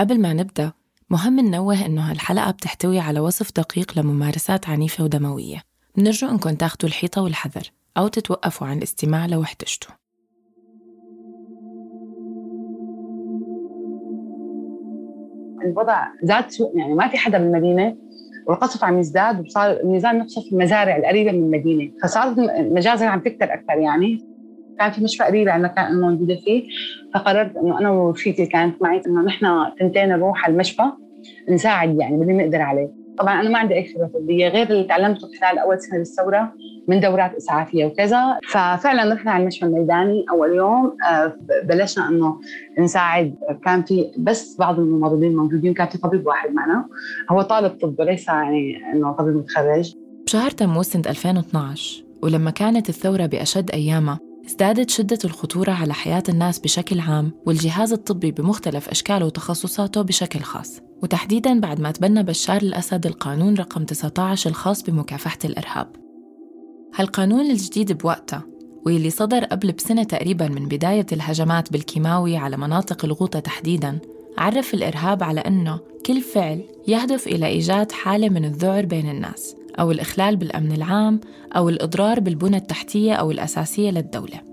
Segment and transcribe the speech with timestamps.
[0.00, 0.72] قبل ما نبدأ
[1.10, 5.62] مهم ننوه إنه هالحلقة بتحتوي على وصف دقيق لممارسات عنيفة ودموية.
[5.96, 9.94] بنرجو إنكم تاخدوا الحيطة والحذر أو تتوقفوا عن الاستماع لو احتجتوا.
[15.64, 17.96] الوضع زاد سوء يعني ما في حدا بالمدينة
[18.46, 19.78] والقصف عم يزداد وصار
[20.18, 24.29] نفسه في المزارع القريبة من المدينة فصارت المجازر عم تكتر أكثر يعني.
[24.80, 26.62] كان في مشفى قريب عندنا كان موجودة فيه
[27.14, 29.46] فقررت إنه أنا ورفيقتي كانت معي إنه نحن
[29.80, 30.82] تنتين نروح على المشفى
[31.48, 32.90] نساعد يعني باللي نقدر عليه.
[33.18, 36.52] طبعا أنا ما عندي أي خبرة طبية غير اللي تعلمته خلال أول سنة بالثورة
[36.88, 38.38] من دورات إسعافية وكذا.
[38.48, 42.40] ففعلا رحنا على المشفى الميداني أول يوم آه، بلشنا إنه
[42.78, 43.34] نساعد.
[43.64, 46.84] كان في بس بعض الممرضين موجودين كان في طبيب واحد معنا.
[47.30, 49.94] هو طالب طب وليس يعني إنه طبيب متخرج.
[50.26, 54.18] بشهر تموز سنة 2012 ولما كانت الثورة بأشد أيامها
[54.50, 60.80] ازدادت شدة الخطورة على حياة الناس بشكل عام والجهاز الطبي بمختلف أشكاله وتخصصاته بشكل خاص.
[61.02, 65.88] وتحديداً بعد ما تبنى بشار الأسد القانون رقم 19 الخاص بمكافحة الإرهاب.
[66.94, 68.42] هالقانون الجديد بوقتها
[68.86, 73.98] واللي صدر قبل بسنة تقريباً من بداية الهجمات بالكيماوي على مناطق الغوطة تحديداً
[74.38, 79.90] عرف الإرهاب على أنه كل فعل يهدف إلى إيجاد حالة من الذعر بين الناس أو
[79.90, 81.20] الإخلال بالأمن العام
[81.56, 84.49] أو الإضرار بالبنى التحتية أو الأساسية للدولة.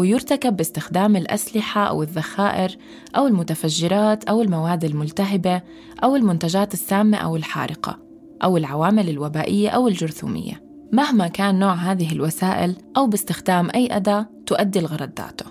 [0.00, 2.76] ويرتكب باستخدام الأسلحة أو الذخائر
[3.16, 5.62] أو المتفجرات أو المواد الملتهبة
[6.04, 7.98] أو المنتجات السامة أو الحارقة
[8.44, 10.62] أو العوامل الوبائية أو الجرثومية.
[10.92, 15.46] مهما كان نوع هذه الوسائل أو باستخدام أي أداة تؤدي الغرض ذاته.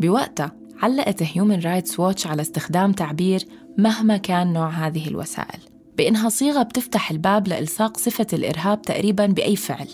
[0.00, 3.44] بوقتها علقت هيومن رايتس ووتش على استخدام تعبير
[3.78, 5.60] مهما كان نوع هذه الوسائل
[5.96, 9.88] بإنها صيغة بتفتح الباب لإلصاق صفة الإرهاب تقريباً بأي فعل.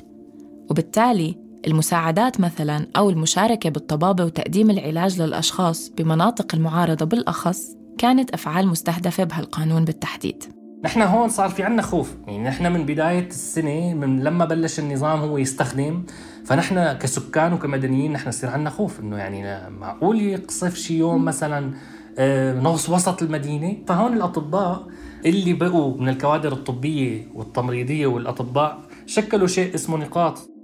[0.70, 9.24] وبالتالي المساعدات مثلا أو المشاركة بالطبابة وتقديم العلاج للأشخاص بمناطق المعارضة بالأخص كانت أفعال مستهدفة
[9.24, 10.44] بهالقانون بالتحديد.
[10.84, 12.16] نحن هون صار في عنا خوف.
[12.26, 16.02] يعني نحن من بداية السنة من لما بلش النظام هو يستخدم
[16.44, 19.00] فنحن كسكان وكمدنيين نحن يصير عنا خوف.
[19.00, 21.72] إنه يعني معقول يقصف شي يوم مثلا
[22.18, 24.86] آه، نص وسط المدينة؟ فهون الأطباء
[25.26, 30.57] اللي بقوا من الكوادر الطبية والتمريضية والأطباء شكلوا شيء اسمه نقاط.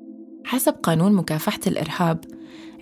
[0.45, 2.25] حسب قانون مكافحة الإرهاب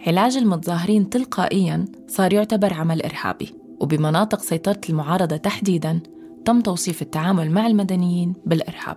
[0.06, 6.00] علاج المتظاهرين تلقائياً صار يعتبر عمل إرهابي وبمناطق سيطرة المعارضة تحديداً
[6.44, 8.96] تم توصيف التعامل مع المدنيين بالإرهاب.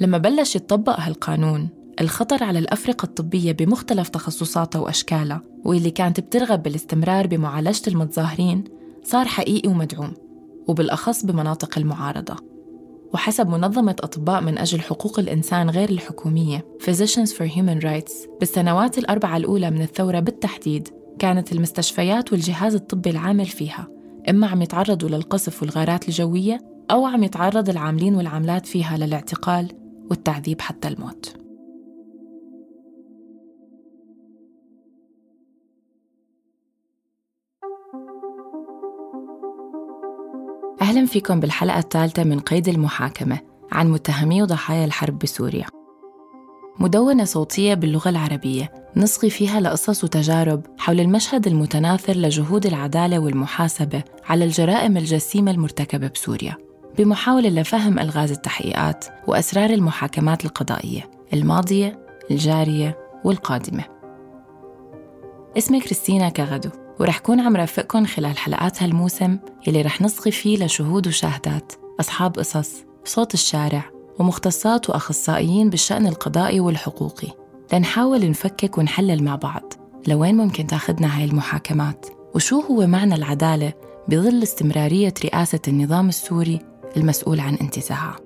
[0.00, 1.68] لما بلش يتطبق هالقانون
[2.00, 8.64] الخطر على الأفرقة الطبية بمختلف تخصصاتها وأشكالها واللي كانت بترغب بالاستمرار بمعالجة المتظاهرين
[9.02, 10.12] صار حقيقي ومدعوم
[10.68, 12.53] وبالأخص بمناطق المعارضة.
[13.14, 16.66] وحسب منظمة أطباء من أجل حقوق الإنسان غير الحكومية.
[16.82, 20.88] Physicians for Human Rights بالسنوات الأربعة الأولى من الثورة بالتحديد
[21.18, 23.88] كانت المستشفيات والجهاز الطبي العامل فيها
[24.30, 26.60] إما عم يتعرضوا للقصف والغارات الجوية
[26.90, 29.68] أو عم يتعرض العاملين والعاملات فيها للاعتقال
[30.10, 31.43] والتعذيب حتى الموت.
[40.94, 43.38] أهلا فيكم بالحلقة الثالثة من قيد المحاكمة
[43.72, 45.66] عن متهمي وضحايا الحرب بسوريا.
[46.78, 54.44] مدونة صوتية باللغة العربية نصغي فيها لقصص وتجارب حول المشهد المتناثر لجهود العدالة والمحاسبة على
[54.44, 56.56] الجرائم الجسيمة المرتكبة بسوريا
[56.98, 63.84] بمحاولة لفهم ألغاز التحقيقات وأسرار المحاكمات القضائية الماضية، الجارية والقادمة.
[65.58, 71.06] اسمي كريستينا كغدو ورح كون عم رافقكم خلال حلقات هالموسم يلي رح نصغي فيه لشهود
[71.06, 77.28] وشاهدات أصحاب قصص صوت الشارع ومختصات وأخصائيين بالشأن القضائي والحقوقي.
[77.72, 79.72] لنحاول نفكك ونحلل مع بعض
[80.08, 83.72] لوين ممكن تاخدنا هاي المحاكمات وشو هو معنى العدالة
[84.08, 86.58] بظل استمرارية رئاسة النظام السوري
[86.96, 88.23] المسؤول عن انتزاعها.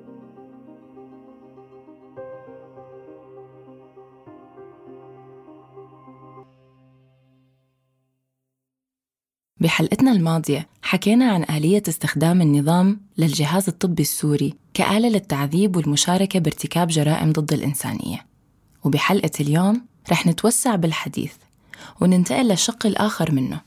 [9.60, 17.32] بحلقتنا الماضية حكينا عن آلية استخدام النظام للجهاز الطبي السوري كآلة للتعذيب والمشاركة بارتكاب جرائم
[17.32, 18.26] ضد الإنسانية.
[18.84, 21.32] وبحلقة اليوم رح نتوسع بالحديث
[22.00, 23.60] وننتقل للشق الآخر منه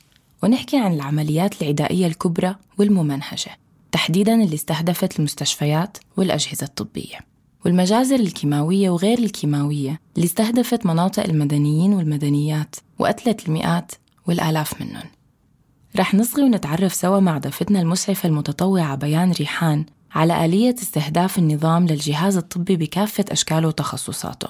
[0.44, 3.58] ونحكي عن العمليات العدائية الكبرى والممنهجة
[3.92, 7.18] تحديداً اللي استهدفت المستشفيات والأجهزة الطبية.
[7.66, 13.92] والمجازر الكيماوية وغير الكيماوية اللي استهدفت مناطق المدنيين والمدنيات وقتلت المئات
[14.28, 15.04] والآلاف منهم.
[15.96, 22.38] رح نصغي ونتعرف سوا مع ضيفتنا المسعفة المتطوعة بيان ريحان على آلية استهداف النظام للجهاز
[22.38, 24.48] الطبي بكافة أشكاله وتخصصاته.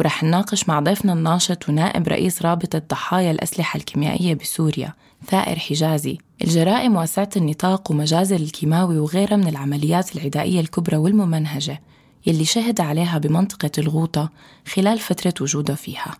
[0.00, 4.92] ورح نناقش مع ضيفنا الناشط ونائب رئيس رابطة ضحايا الأسلحة الكيميائية بسوريا
[5.26, 6.18] ثائر حجازي.
[6.44, 11.80] الجرائم واسعة النطاق ومجازر الكيماوي وغيرها من العمليات العدائية الكبرى والممنهجة
[12.26, 14.30] يلي شهد عليها بمنطقة الغوطة
[14.66, 16.14] خلال فترة وجوده فيها.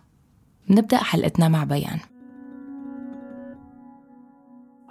[0.69, 1.99] نبدأ حلقتنا مع بيان.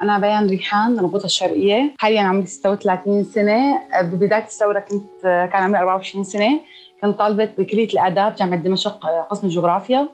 [0.02, 3.80] أنا بيان ريحان الغوطة الشرقية حاليا عمري 36 سنة.
[4.02, 6.60] ببداية الثورة كنت كان عمري 24 سنة.
[7.02, 10.08] كنت طالبة بكلية الآداب جامعة دمشق قسم الجغرافيا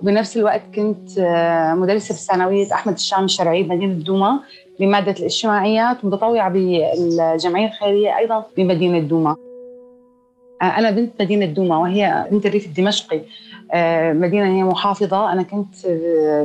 [0.00, 1.08] وبنفس الوقت كنت
[1.76, 4.40] مدرسة بثانوية أحمد الشام الشرعي بمدينة دوما
[4.80, 9.36] بمادة الاجتماعيات ومتطوعة بالجمعية الخيرية أيضا بمدينة دوما.
[10.62, 13.20] أنا بنت مدينة دوما وهي بنت الريف الدمشقي.
[14.12, 15.32] مدينة هي محافظة.
[15.32, 15.86] أنا كنت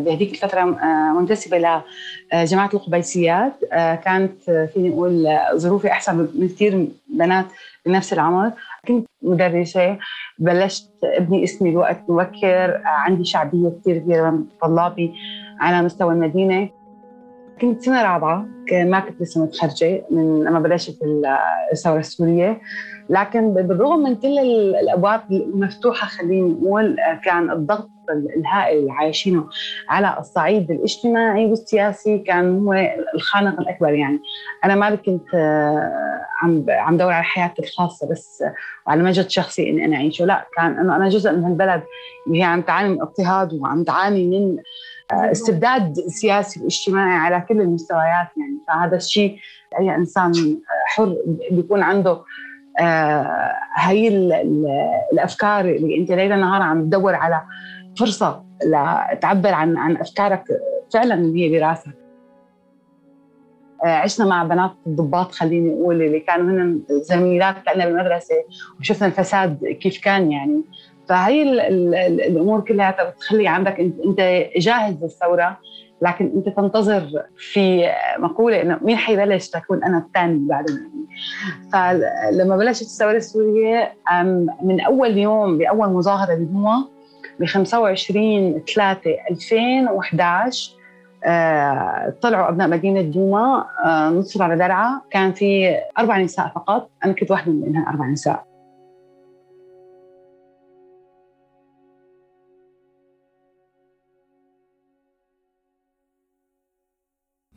[0.06, 0.64] بهذيك الفترة
[1.20, 1.82] منتسبة
[2.34, 3.54] لجماعة القبيسيات.
[4.04, 7.46] كانت فيني أقول ظروفي أحسن من كثير بنات
[7.86, 8.52] بنفس العمر.
[8.88, 9.98] كنت مدرسة
[10.40, 12.82] بلشت أبني اسمي بوقت مبكر.
[12.86, 15.14] عندي شعبية كثير كبيرة من طلابي
[15.60, 16.70] على مستوى المدينة.
[17.62, 20.98] كنت سنة رابعة ما كنت لسه متخرجة من لما بلشت
[21.72, 22.62] الثورة السورية.
[23.10, 24.40] لكن بالرغم من كل
[24.84, 27.90] الأبواب المفتوحة خليني نقول كان الضغط
[28.38, 29.48] الهائل اللي عايشينه
[29.90, 32.74] على الصعيد الاجتماعي والسياسي كان هو
[33.16, 33.94] الخانق الأكبر.
[33.94, 34.20] يعني
[34.66, 35.36] أنا ما كنت
[36.42, 38.44] عم عم دور على حياتي الخاصة بس
[38.88, 40.26] وعلى مجد شخصي إني أنا أعيشه.
[40.26, 41.84] لا كان إنه أنا جزء من هالبلد
[42.28, 44.58] وهي عم تعاني من اضطهاد وعم تعاني من
[45.12, 48.28] استبداد سياسي واجتماعي على كل المستويات.
[48.38, 49.38] يعني فهذا الشيء
[49.80, 50.34] أي إنسان
[50.88, 51.16] حر
[51.52, 52.26] بيكون عنده آه
[53.76, 54.08] هي
[55.14, 57.42] الأفكار اللي أنت ليل نهار عم تدور على
[58.00, 60.44] فرصة لتعبر عن عن أفكارك
[60.94, 61.92] فعلا هي براسك
[63.86, 68.36] آه عشنا مع بنات الضباط خليني أقول اللي كانوا هن زميلات لنا بالمدرسة
[68.80, 70.64] وشفنا الفساد كيف كان يعني.
[71.10, 75.60] فهي ال ال الأمور كلها بتخلي عندك أنت جاهز للثورة.
[76.02, 80.66] لكن أنت تنتظر في مقولة إنه مين حيبلش تكون أنا الثاني بعد
[81.74, 83.94] فلما بلشت الثوره السورية
[84.64, 86.86] من أول يوم بأول مظاهرة بدوما
[87.40, 89.02] ب 25 3
[89.32, 90.72] 2011
[91.26, 95.02] آه طلعوا أبناء مدينة دوما آه نصروا على درعا.
[95.12, 98.49] كان في أربع نساء فقط أنا كنت واحدة من أربع نساء.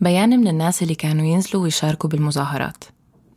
[0.02, 2.84] بيان من الناس اللي كانوا ينزلوا ويشاركوا بالمظاهرات.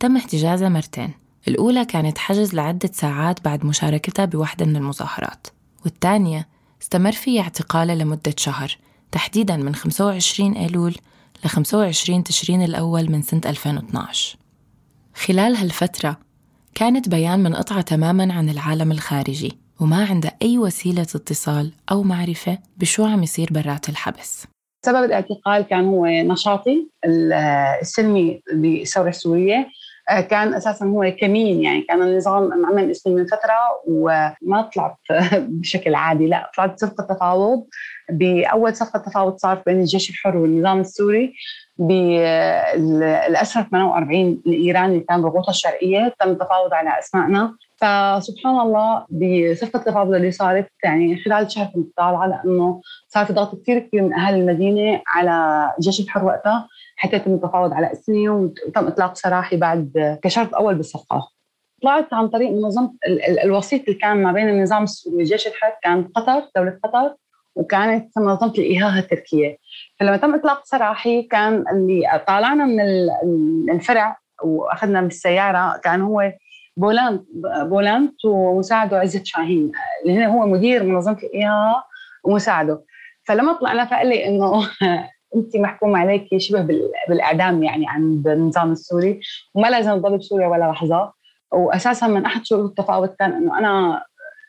[0.00, 1.10] تم احتجازها مرتين.
[1.48, 5.46] الأولى كانت حجز لعدة ساعات بعد مشاركتها بواحدة من المظاهرات.
[5.84, 6.48] والثانية
[6.82, 8.76] استمر فيها اعتقالها لمدة شهر
[9.12, 10.94] تحديداً من 25 أيلول
[11.44, 14.36] ل 25 تشرين الأول من سنة 2012
[15.14, 16.18] خلال هالفترة
[16.74, 23.04] كانت بيان منقطعة تماماً عن العالم الخارجي وما عندها أي وسيلة اتصال أو معرفة بشو
[23.04, 24.46] عم يصير برات الحبس.
[24.86, 26.88] سبب الاعتقال كان هو نشاطي
[27.82, 29.68] السلمي بالثوره السوريه
[30.10, 33.54] آه، كان أساسا هو كمين يعني كان النظام عمل اسمي من فترة
[33.86, 34.96] وما طلعت
[35.60, 37.66] بشكل عادي لا طلعت صفقة تفاوض.
[38.10, 41.34] بأول صفقة تفاوض صار بين الجيش الحر والنظام السوري
[41.78, 50.14] بالاسرى 48 الإيراني اللي كان بالغوطه الشرقية تم التفاوض على اسمائنا فسبحان الله بصفقه التفاوض
[50.14, 54.34] اللي صارت يعني خلال شهر كنت طالعه لأنه صار في ضغط كثير كبير من أهل
[54.34, 60.54] المدينة على الجيش الحر وقتها حتى يتم التفاوض على اسمي وتم إطلاق سراحي بعد كشرط
[60.54, 61.28] أول بالصفقة.
[61.82, 62.94] طلعت عن طريق منظمه
[63.44, 67.14] الوسيط اللي كان ما بين النظام السوري والجيش الحر كان قطر دولة قطر
[67.54, 69.56] وكانت منظمة الايهاها التركية.
[70.00, 72.80] فلما تم إطلاق سراحي كان اللي طالعنا من
[73.70, 76.32] الفرع وأخذنا من السياره كان هو
[76.76, 77.22] بولانت
[77.62, 79.72] بولانت ومساعده عزت شاهين.
[80.06, 81.84] اللي هو مدير منظمة الايهاها
[82.24, 82.84] ومساعده.
[83.24, 84.68] فلما طلعنا فقال لي إنه
[85.36, 86.68] أنت محكوم عليك شبه
[87.08, 89.20] بالإعدام يعني عند النظام السوري.
[89.54, 91.12] وما لازم تضل بسوريا ولا لحظة.
[91.52, 94.02] واساسا من أحد شروط التفاوض كان إنه أنا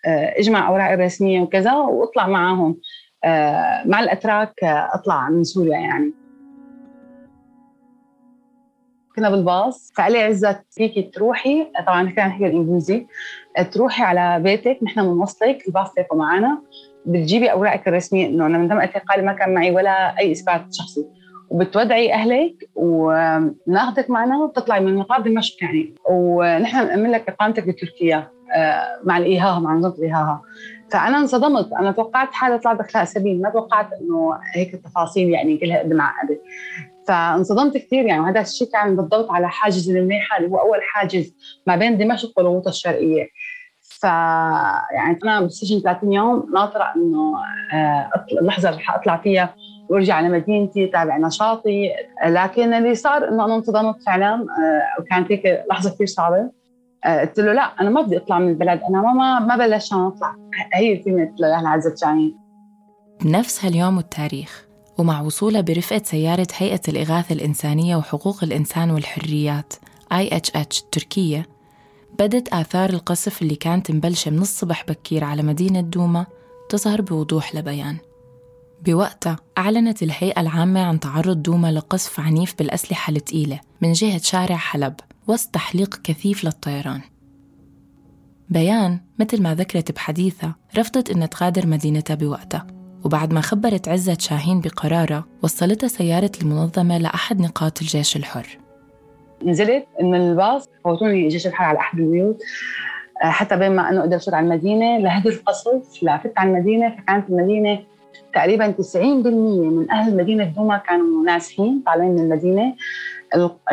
[0.06, 2.78] آه، إجمع أوراقي الرسمية وكذا وأطلع معاهم.
[3.24, 6.27] آه، مع الأتراك آه، أطلع من سوريا يعني.
[9.18, 9.92] كنا بالباص.
[9.98, 11.68] فقال لي عزت فيكي تروحي.
[11.88, 13.08] طبعا كان نحكي الإنجليزي.
[13.72, 14.80] تروحي على بيتك.
[14.84, 16.62] نحن بنوصلك الباص تاخذ معنا
[17.06, 18.28] بتجيبي أوراقك الرسمية.
[18.28, 21.06] انه أنا من تم اعتقالي ما كان معي ولا أي إثبات شخصي.
[21.50, 22.70] وبتودعي أهلك.
[22.76, 24.44] وناخذك معنا.
[24.44, 28.28] وبتطلعي من مطار دمشق يعني ونحن بنأمن لك إقامتك بتركيا.
[28.56, 30.42] آه، مع الإيهاها مع نظام الإيهاها.
[30.92, 31.74] فأنا انصدمت.
[31.74, 33.42] أنا توقعت حالي اطلع دخلها سبيل.
[33.42, 36.40] ما توقعت إنه هيك التفاصيل يعني كلها قد معقده
[37.08, 41.36] فانصدمت كثير يعني وهذا الشيء كان بالضبط على حاجز المنيحه اللي هو أول حاجز
[41.68, 43.28] ما بين دمشق والغوطة الشرقية.
[43.82, 47.34] ف يعني أنا بالسجن 30 يوم ناطرة إنه
[47.74, 48.12] آه،
[48.42, 49.56] اللحظة اللي حأطلع فيها
[49.90, 51.90] وأرجع على مدينتي تابع نشاطي.
[52.26, 56.52] لكن اللي صار إنه أنا انتظمت فعلا آه، وكانت هيك لحظة كثير صعبة.
[57.06, 60.36] آه، قلت له لا أنا ما بدي أطلع من البلد أنا ما ما بلشت أطلع.
[60.74, 62.38] هي الكلمة لها عزت شاهين.
[63.24, 64.67] بنفس هاليوم والتاريخ.
[64.98, 69.74] ومع وصولها برفقة سيارة هيئة الإغاثة الإنسانية وحقوق الإنسان والحريات
[70.14, 71.46] IHH تركيا
[72.20, 76.26] بدت آثار القصف اللي كانت مبلشة من الصبح بكير على مدينة دوما
[76.70, 77.98] تظهر بوضوح لبيان.
[78.86, 84.96] بوقتها أعلنت الهيئة العامة عن تعرض دوما لقصف عنيف بالأسلحة الثقيلة من جهة شارع حلب
[85.28, 87.02] وسط تحليق كثيف للطيران.
[88.50, 92.77] بيان مثل ما ذكرت بحديثها رفضت أن تغادر مدينتها بوقتها.
[93.06, 98.58] وبعد ما خبرت عزت شاهين بقرارها وصلتها سيارة المنظمة لأحد نقاط الجيش الحر.
[99.46, 102.42] نزلت من الباص فوتوني جيش الحر على أحد البيوت
[103.24, 104.98] آه، حتى بين ما أنه أقدر أفوت على المدينة.
[104.98, 107.80] لهدي القصف لفتت على المدينة فكانت المدينة
[108.34, 112.76] تقريبا 90% من أهل مدينة دوما كانوا نازحين طالعين من المدينة.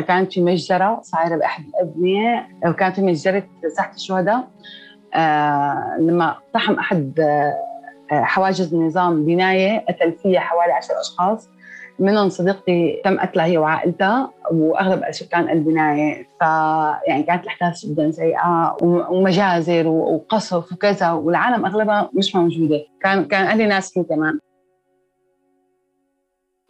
[0.09, 3.43] كانت في مجزرة صايرة بأحد الأبنية وكان في مجزرة
[3.77, 4.49] ساحة الشهداء.
[5.15, 7.74] آه لما اقتحم أحد آه
[8.11, 11.49] حواجز النظام بناية قتل فيها حوالي عشر أشخاص.
[11.99, 16.29] منهم صديقتي تم قتلها هي وعائلتها وأغلب سكان البناية.
[16.41, 16.43] ف
[17.09, 22.85] يعني كانت الأحداث جدا سيئة ومجازر وقصف وكذا والعالم أغلبها مش موجودة.
[23.01, 24.39] كان كان أهلي ناس كمان.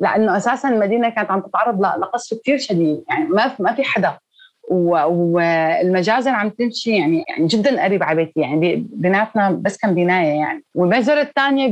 [0.00, 3.04] لأنه أساسا المدينة كانت عم تتعرض لقصف كثير شديد.
[3.08, 4.18] يعني ما ما في حدا.
[4.68, 10.64] والمجازر عم تمشي يعني, يعني جدا قريب على بيتي يعني بيناتنا بس كان بناية يعني.
[10.74, 11.68] والمجزرة الثانية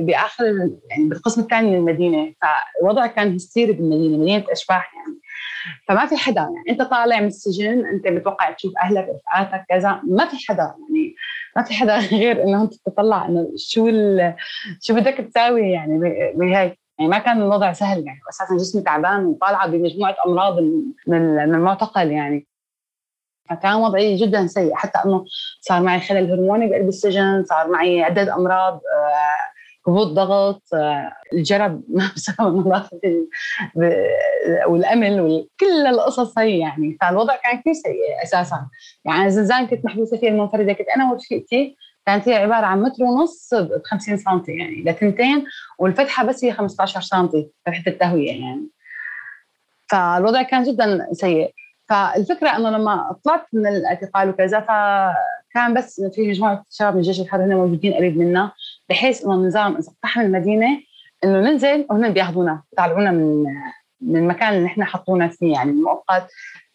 [0.00, 0.44] بآخر
[0.90, 2.32] يعني بالقسم الثاني من المدينة.
[2.42, 5.18] فالوضع كان هستيري بالمدينة مدينة أشباح يعني.
[5.88, 6.70] فما في حدا يعني.
[6.70, 10.00] أنت طالع من السجن أنت بتوقع تشوف أهلك رفقاتك كذا.
[10.04, 11.14] ما في حدا يعني.
[11.56, 13.90] ما في حدا غير إنه أنت تطلع إنه شو
[14.80, 15.98] شو بدك تساوي يعني
[16.34, 16.81] بهيك.
[17.02, 18.20] يعني ما كان الوضع سهل يعني.
[18.30, 20.60] أساسا جسمي تعبان وطالعة بمجموعة أمراض
[21.06, 22.46] من المعتقل يعني.
[23.50, 24.74] فكان وضعي جدا سيء.
[24.74, 25.24] حتى إنه
[25.60, 31.82] صار معي خلل هرموني بقلب السجن صار معي عدة أمراض آه، هبوط ضغط آه، الجرب
[32.16, 33.00] بسبب النظافه
[34.66, 36.96] والأمل وكل القصص هي يعني.
[37.00, 38.68] فالوضع كان كثير سيء أساسا.
[39.04, 43.54] يعني زنزان كنت محبوسة فيه المنفردة كنت أنا ورفيقتي كانت هي عبارة عن متر ونص
[43.54, 45.44] ب 50 سم يعني لتنتين
[45.78, 47.28] والفتحة بس هي 15 سم
[47.66, 48.68] فتحه التهوية يعني.
[49.90, 51.54] فالوضع كان جدا سيء.
[51.88, 57.44] فالفكرة إنه لما طلعت من الاعتقال وكذا فكان بس في مجموعة شباب من الجيش الحر
[57.44, 58.52] هنا موجودين قريب منا
[58.88, 60.80] بحيث إنه النظام إذا اقتحم المدينة
[61.24, 63.44] إنه ننزل وهن بياخذونا بيطلعونا من
[64.00, 66.28] من المكان اللي نحن حطونا فيه يعني المؤقت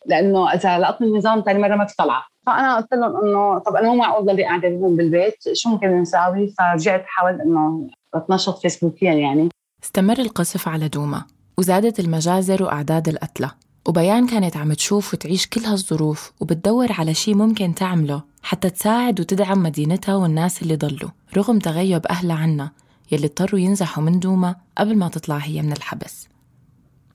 [0.05, 3.95] لأنه إذا لقطني النظام ثاني مرة ما بتطلع فأنا قلت لهم إنه طب أنا مو
[3.95, 9.49] معقول ضلي قاعدة هون بالبيت شو ممكن نساوي؟ فرجعت حاولت إنه أتنشط فيسبوكيا يعني.
[9.83, 11.23] استمر القصف على دوما
[11.57, 13.51] وزادت المجازر وأعداد القتلى
[13.87, 19.63] وبيان كانت عم تشوف وتعيش كل هالظروف وبتدور على شي ممكن تعمله حتى تساعد وتدعم
[19.63, 22.71] مدينتها والناس اللي ضلوا رغم تغيب أهلها عنها
[23.11, 26.27] يلي اضطروا ينزحوا من دوما قبل ما تطلع هي من الحبس.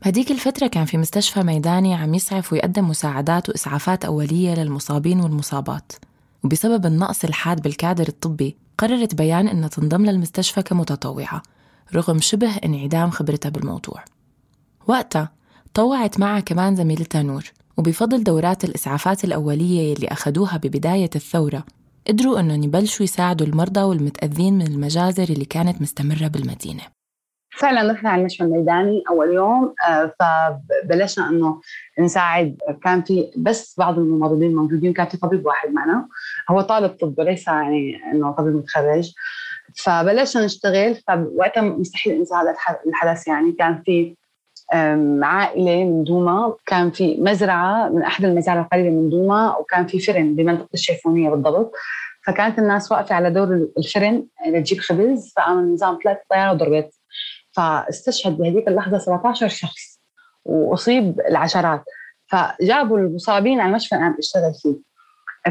[0.05, 5.93] بهديك الفترة كان في مستشفى ميداني عم يسعف ويقدم مساعدات وإسعافات أولية للمصابين والمصابات.
[6.45, 11.43] وبسبب النقص الحاد بالكادر الطبي قررت بيان إنها تنضم للمستشفى كمتطوعة
[11.95, 14.05] رغم شبه انعدام خبرتها بالموضوع.
[14.89, 15.33] وقتها
[15.75, 21.65] طوعت معها كمان زميلتها نور وبفضل دورات الإسعافات الأولية اللي أخدوها ببداية الثورة
[22.09, 27.02] قدروا أنهم يبلشوا يساعدوا المرضى والمتأذين من المجازر اللي كانت مستمرة بالمدينة.
[27.59, 31.61] فعلا رحنا على المشفى الميداني أول يوم آه، فبلشنا إنه
[31.99, 32.57] نساعد.
[32.85, 36.09] كان في بس بعض الممرضين موجودين كان في طبيب واحد معنا.
[36.51, 39.13] هو طالب طب وليس يعني إنه طبيب متخرج.
[39.85, 42.55] فبلشنا نشتغل فوقتها مستحيل أنسى هذا
[42.87, 43.53] الحدث يعني.
[43.53, 44.17] كان في
[45.23, 50.35] عائلة من دوما كان في مزرعة من أحد المزارع القريبة من دوما وكان في فرن
[50.35, 51.73] بمنطقة الشيفونية بالضبط.
[52.27, 55.33] فكانت الناس واقفة على دور الفرن لتجيب خبز.
[55.37, 57.02] فقام النظام ثلاث طيارات ضربت
[57.53, 60.01] فاستشهد بهذيك اللحظة 17 شخص
[60.45, 61.85] وأصيب العشرات.
[62.27, 64.93] فجابوا المصابين على المشفى اللي عم بشتغل فيه.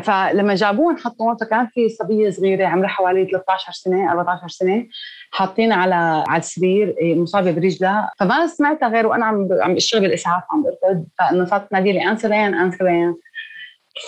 [0.03, 4.87] فلما جابوهم حطوهم فكان في صبية صغيرة عمرها حوالي 13 سنة 14 سنة
[5.31, 8.11] حاطين على على السرير إيه، مصابة برجلها.
[8.19, 12.55] فما سمعتها غير وأنا عم عم بشتغل بالإسعاف عم برقد فانه صارت تنادي لي انسرين
[12.55, 13.15] انسرين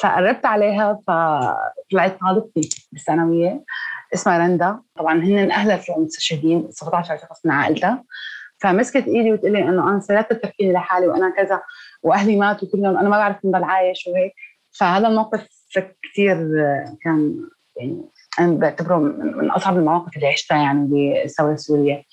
[0.02, 3.64] فقربت عليها فطلعت طالبتي بالثانوية.
[4.14, 4.80] اسمها رندا.
[4.96, 8.04] طبعا هن اهلها المستشهدين 17 شخص من عائلتها.
[8.58, 11.62] فمسكت إيدي وتقول لي إنه أنا لا تتركيني لحالي وأنا كذا
[12.04, 14.34] وأهلي ماتوا كلهم أنا ما بعرف من ضل عايش وهيك.
[14.72, 15.48] فهذا الموقف
[16.04, 16.36] كثير
[17.04, 17.36] كان
[17.78, 18.02] يعني
[18.40, 22.04] أنا بعتبره من أصعب المواقف اللي عشتها يعني بالثوره السوريه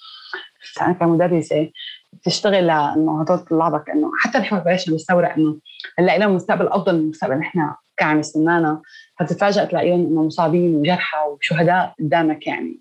[0.80, 1.71] أنا كمدرسة
[2.12, 5.59] بتشتغل لأنه هدول طلابك إنه حتى نحن بلشنا بالثوره إنه
[6.00, 8.83] نلاقي لهم مستقبل أفضل من المستقبل نحن كان عم يستنانا
[9.20, 12.80] فتتفاجئ تلاقيهم إنه مصابين وجرحى وشهداء قدامك يعني.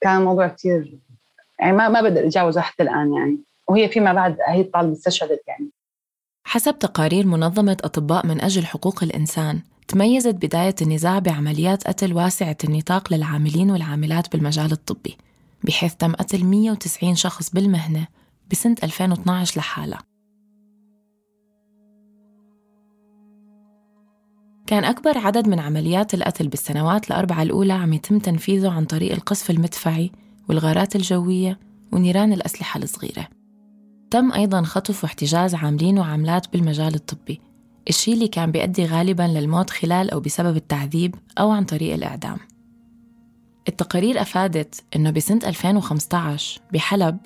[0.00, 0.98] كان موضوع كثير
[1.60, 3.38] يعني ما ما بقدر أتجاوزه حتى الآن يعني.
[3.68, 5.70] وهي فيما بعد هي الطالبه استشهدت يعني.
[6.44, 13.12] حسب تقارير منظمة أطباء من أجل حقوق الإنسان تميزت بداية النزاع بعمليات قتل واسعة النطاق
[13.12, 15.16] للعاملين والعاملات بالمجال الطبي
[15.64, 18.06] بحيث تم قتل 190 شخص بالمهنة
[18.50, 19.98] بسنة 2012 لحالها.
[24.66, 29.50] كان أكبر عدد من عمليات القتل بالسنوات الأربعة الأولى عم يتم تنفيذه عن طريق القصف
[29.50, 30.10] المدفعي
[30.48, 31.58] والغارات الجوية
[31.92, 33.28] ونيران الأسلحة الصغيرة.
[34.10, 37.40] تم أيضا خطف واحتجاز عاملين وعاملات بالمجال الطبي
[37.88, 42.36] الشي اللي كان بيؤدي غالبا للموت خلال أو بسبب التعذيب أو عن طريق الإعدام.
[43.68, 47.18] التقارير أفادت أنه بسنة 2015 بحلب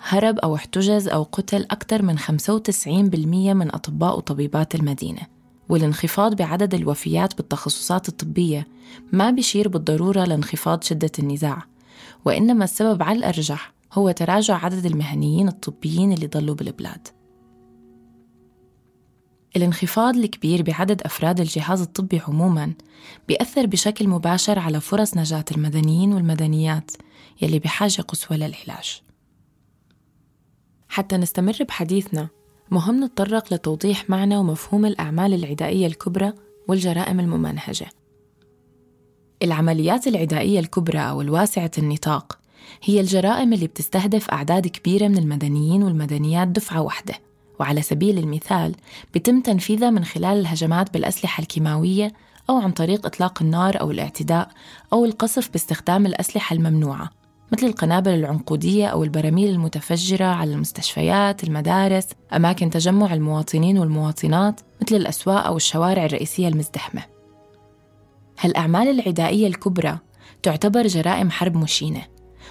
[0.00, 5.33] هرب أو احتجز أو قتل أكثر من 95% من أطباء وطبيبات المدينة.
[5.68, 8.66] والانخفاض بعدد الوفيات بالتخصصات الطبية
[9.12, 11.62] ما بيشير بالضرورة لانخفاض شدة النزاع
[12.24, 17.08] وإنما السبب على الأرجح هو تراجع عدد المهنيين الطبيين اللي ضلوا بالبلاد.
[19.56, 22.74] الانخفاض الكبير بعدد أفراد الجهاز الطبي عموماً
[23.28, 26.90] بيأثر بشكل مباشر على فرص نجاة المدنيين والمدنيات
[27.42, 29.02] يلي بحاجة قصوى للعلاج.
[30.88, 32.28] حتى نستمر بحديثنا
[32.74, 36.32] مهم نتطرق لتوضيح معنى ومفهوم الأعمال العدائية الكبرى
[36.68, 37.86] والجرائم الممنهجة.
[39.42, 42.38] العمليات العدائية الكبرى أو الواسعة النطاق
[42.82, 47.14] هي الجرائم اللي بتستهدف أعداد كبيرة من المدنيين والمدنيات دفعة واحدة.
[47.60, 48.74] وعلى سبيل المثال
[49.12, 52.12] بيتم تنفيذها من خلال الهجمات بالأسلحة الكيماوية
[52.50, 54.50] أو عن طريق إطلاق النار أو الاعتداء
[54.92, 57.10] أو القصف باستخدام الأسلحة الممنوعة.
[57.54, 65.46] مثل القنابل العنقودية أو البراميل المتفجرة على المستشفيات، المدارس، أماكن تجمع المواطنين والمواطنات مثل الأسواق
[65.46, 67.02] أو الشوارع الرئيسية المزدحمة.
[68.40, 69.98] هالأعمال العدائية الكبرى
[70.42, 72.02] تعتبر جرائم حرب مشينة،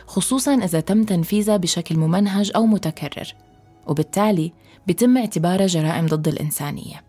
[0.08, 3.36] خصوصاً إذا تم تنفيذها بشكل ممنهج أو متكرر،
[3.88, 4.54] وبالتالي
[4.88, 7.04] بتم اعتبارها جرائم ضد الإنسانية.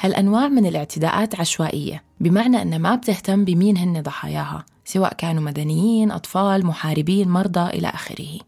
[0.00, 6.66] هالأنواع من الاعتداءات عشوائية بمعنى أنها ما بتهتم بمين هن ضحاياها سواء كانوا مدنيين، أطفال،
[6.66, 8.38] محاربين، مرضى إلى آخره.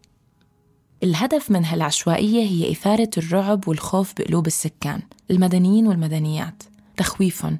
[1.03, 6.63] الهدف من هالعشوائية هي إثارة الرعب والخوف بقلوب السكان المدنيين والمدنيات.
[6.97, 7.59] تخويفهم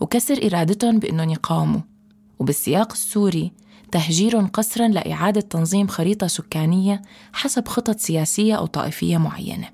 [0.00, 1.80] وكسر إرادتهم بأنهم يقاوموا.
[2.38, 3.52] وبالسياق السوري
[3.92, 9.68] تهجير قسرا لإعادة تنظيم خريطة سكانية حسب خطط سياسية أو طائفية معينة.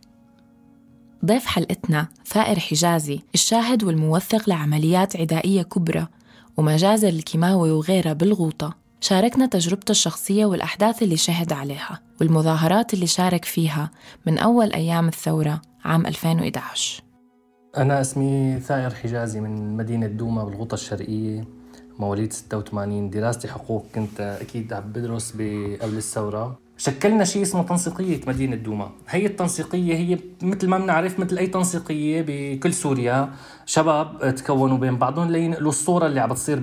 [1.24, 6.08] ضيف حلقتنا ثائر حجازي الشاهد والموثق لعمليات عدائية كبرى
[6.56, 8.82] ومجازر الكيماوي وغيرها بالغوطة.
[9.02, 13.90] شاركنا تجربته الشخصية والأحداث اللي شهد عليها والمظاهرات اللي شارك فيها
[14.26, 17.02] من أول أيام الثورة عام 2011
[17.76, 21.44] أنا اسمي ثائر حجازي من مدينة دوما بالغوطة الشرقية
[21.98, 25.32] مواليد 86 دراستي حقوق كنت أكيد عم بدرس
[25.82, 26.58] قبل الثورة.
[26.82, 28.90] شكلنا شيء اسمه تنسيقية مدينة دوما.
[29.08, 33.30] هي التنسيقية هي مثل ما بنعرف مثل أي تنسيقية بكل سوريا
[33.66, 36.58] شباب تكونوا بين بعضهم لينقلوا الصورة اللي عم بتصير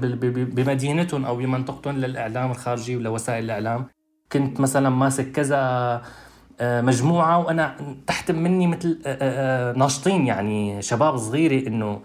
[0.55, 3.86] بمدينتهم أو بمنطقتهم للإعلام الخارجي ولوسائل الإعلام.
[4.32, 6.01] كنت مثلا ماسك كذا
[6.62, 7.75] آه، مجموعة وأنا
[8.08, 12.01] تحت مني مثل آه، آه، ناشطين يعني شباب صغيرة إنه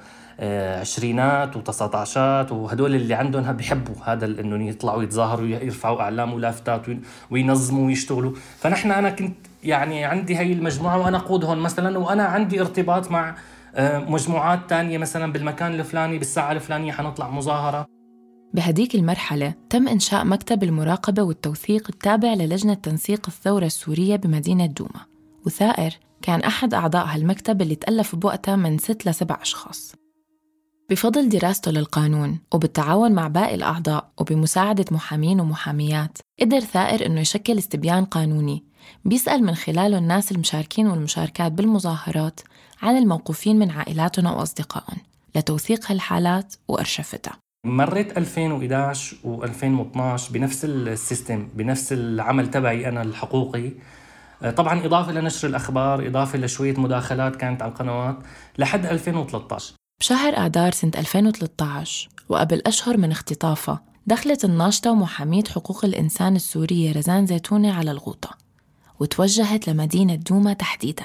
[0.81, 6.87] عشرينات وتسعتاشات وهدول اللي عندهم بيحبوا هذا انه يطلعوا يتظاهروا يرفعوا أعلام ولافتات
[7.31, 8.33] وينظموا ويشتغلوا.
[8.59, 13.35] فنحن أنا كنت يعني عندي هي المجموعة وأنا قودهم مثلا وأنا عندي ارتباط مع
[13.75, 17.87] آه، مجموعات تانية مثلا بالمكان الفلاني بالساعة الفلانية حنطلع مظاهرة.
[18.55, 25.01] بهديك المرحلة تم إنشاء مكتب المراقبة والتوثيق التابع للجنة تنسيق الثورة السورية بمدينة دوما.
[25.47, 30.04] وثائر كان أحد أعضاء هالمكتب اللي تألف بوقتها من ست لسبع أشخاص.
[30.91, 38.05] بفضل دراسته للقانون وبالتعاون مع باقي الأعضاء وبمساعدة محامين ومحاميات قدر ثائر إنه يشكل استبيان
[38.05, 38.65] قانوني
[39.05, 42.41] بيسأل من خلاله الناس المشاركين والمشاركات بالمظاهرات
[42.83, 44.99] عن الموقوفين من عائلاتهم أو أصدقائهم
[45.37, 47.33] لتوثيق هالحالات وأرشفتها
[47.67, 53.71] مريت 2011 و2012 بنفس السيستم بنفس العمل تبعي أنا الحقوقي.
[54.57, 58.17] طبعا إضافة لنشر الأخبار إضافة لشوية مداخلات كانت على القنوات
[58.59, 66.37] لحد 2013 بشهر آذار سنة 2013 وقبل أشهر من اختطافها دخلت الناشطة ومحامية حقوق الإنسان
[66.37, 68.31] السورية رزان زيتونة على الغوطة
[69.01, 71.05] وتوجهت لمدينة دوما تحديداً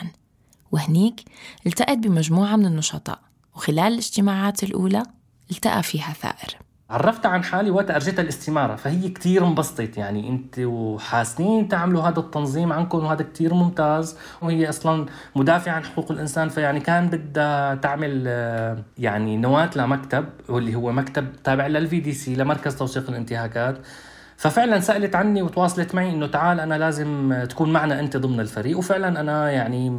[0.72, 1.24] وهنيك
[1.68, 3.20] التقت بمجموعة من النشطاء
[3.56, 5.04] وخلال الاجتماعات الأولى
[5.52, 6.58] التقى فيها ثائر.
[6.90, 8.76] عرفتها عن حالي وقت ارجتها الاستمارة.
[8.76, 9.98] فهي كتير انبسطت.
[9.98, 14.18] يعني انت وحاسنين تعملوا هذا التنظيم عنكم وهذا كتير ممتاز.
[14.42, 16.50] وهي أصلا مدافعة عن حقوق الإنسان.
[16.50, 22.36] فيعني كان بدها تعمل آه، يعني نواة لمكتب واللي هو مكتب تابع للفي دي سي
[22.36, 23.78] لمركز توثيق الانتهاكات.
[24.38, 28.78] ففعلا سألت عني وتواصلت معي إنه تعال أنا لازم تكون معنا أنت ضمن الفريق.
[28.78, 29.90] وفعلا أنا يعني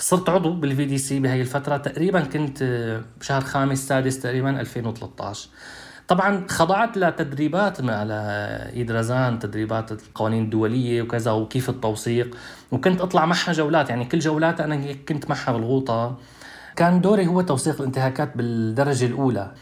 [0.00, 1.76] صرت عضو بال VDC بهي الفترة.
[1.76, 2.62] تقريبا كنت
[3.20, 5.48] بشهر خامس سادس تقريبا 2013
[6.08, 8.14] طبعا خضعت لتدريبات على
[8.72, 12.36] ايد رزان تدريبات القوانين الدولية وكذا وكيف التوثيق.
[12.72, 16.16] وكنت أطلع معها جولات يعني كل جولات أنا كنت معها بالغوطة.
[16.76, 19.52] كان دوري هو توثيق الانتهاكات بالدرجة الأولى.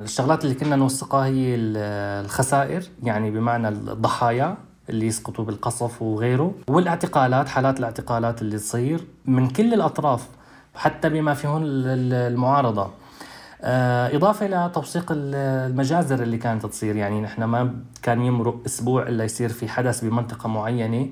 [0.00, 4.56] الشغلات اللي كنا نوثقها هي الخسائر يعني بمعنى الضحايا.
[4.90, 10.28] اللي يسقطوا بالقصف وغيره والاعتقالات حالات الاعتقالات اللي تصير من كل الأطراف
[10.74, 12.90] حتى بما فيهن المعارضة.
[13.62, 19.24] آه، إضافة إلى توثيق المجازر اللي كانت تصير يعني نحن ما كان يمرق أسبوع إلا
[19.24, 21.08] يصير في حدث بمنطقة معينة.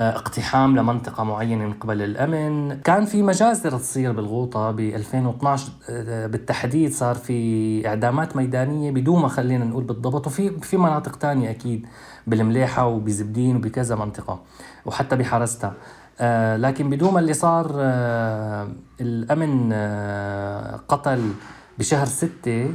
[0.00, 2.80] اقتحام لمنطقة معينة من قبل الأمن.
[2.80, 9.64] كان في مجازر تصير بالغوطة ب 2012 آه، بالتحديد صار في إعدامات ميدانية بدوما خلينا
[9.64, 11.86] نقول بالضبط وفي في مناطق تانية أكيد
[12.26, 14.40] بالمليحة وبزبدين وبكذا منطقة
[14.86, 15.72] وحتى بحرستها
[16.20, 18.68] آه لكن بدوما اللي صار آه
[19.00, 19.72] الأمن
[20.88, 21.32] قتل
[21.78, 22.70] بشهر ستة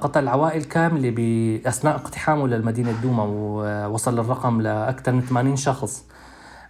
[0.00, 6.04] قتل عوائل كاملة بأثناء اقتحامه للمدينة دوما ووصل الرقم لأكثر من 80 شخص.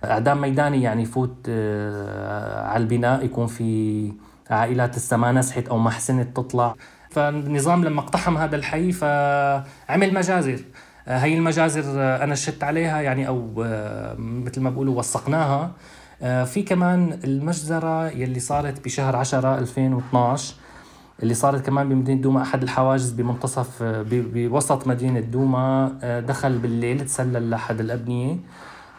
[0.04, 4.12] اعدام ميداني يعني يفوت آه، على البناء يكون في
[4.50, 6.74] عائلات لسه ما نسحت أو ما حسنت تطلع.
[7.10, 10.60] فالنظام لما اقتحم هذا الحي فعمل مجازر.
[11.08, 13.52] آه، هي المجازر آه، أنا شدت عليها يعني أو
[14.18, 15.72] مثل ما بقولوا وثقناها.
[16.20, 20.54] في كمان المجزرة يلي صارت بشهر 10 2012
[21.22, 23.82] اللي صارت كمان بمدينة دوما أحد الحواجز بمنتصف
[24.12, 25.92] بوسط مدينة دوما
[26.28, 28.36] دخل بالليل تسلل لأحد الأبنية.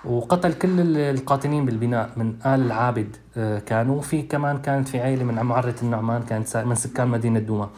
[0.05, 4.01] وقتل كل القاتلين بالبناء من آل العابد آه، كانوا.
[4.01, 7.69] في كمان كانت في عائلة من معرة النعمان كانت من سكان مدينة دوما.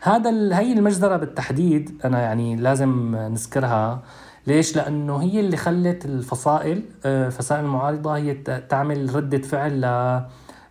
[0.00, 4.02] هذا هي المجزرة بالتحديد أنا يعني لازم نذكرها.
[4.46, 8.34] ليش؟ لأنه هي اللي خلت الفصائل آه، فصائل المعارضة هي
[8.68, 9.80] تعمل ردة فعل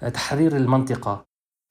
[0.02, 1.24] لتحرير المنطقة.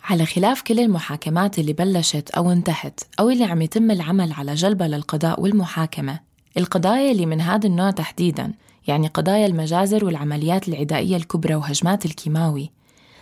[0.05, 4.89] على خلاف كل المحاكمات اللي بلشت أو انتهت أو اللي عم يتم العمل على جلبها
[4.89, 6.21] للقضاء والمحاكمة
[6.57, 8.53] القضايا اللي من هذا النوع تحديداً
[8.87, 12.71] يعني قضايا المجازر والعمليات العدائية الكبرى وهجمات الكيماوي.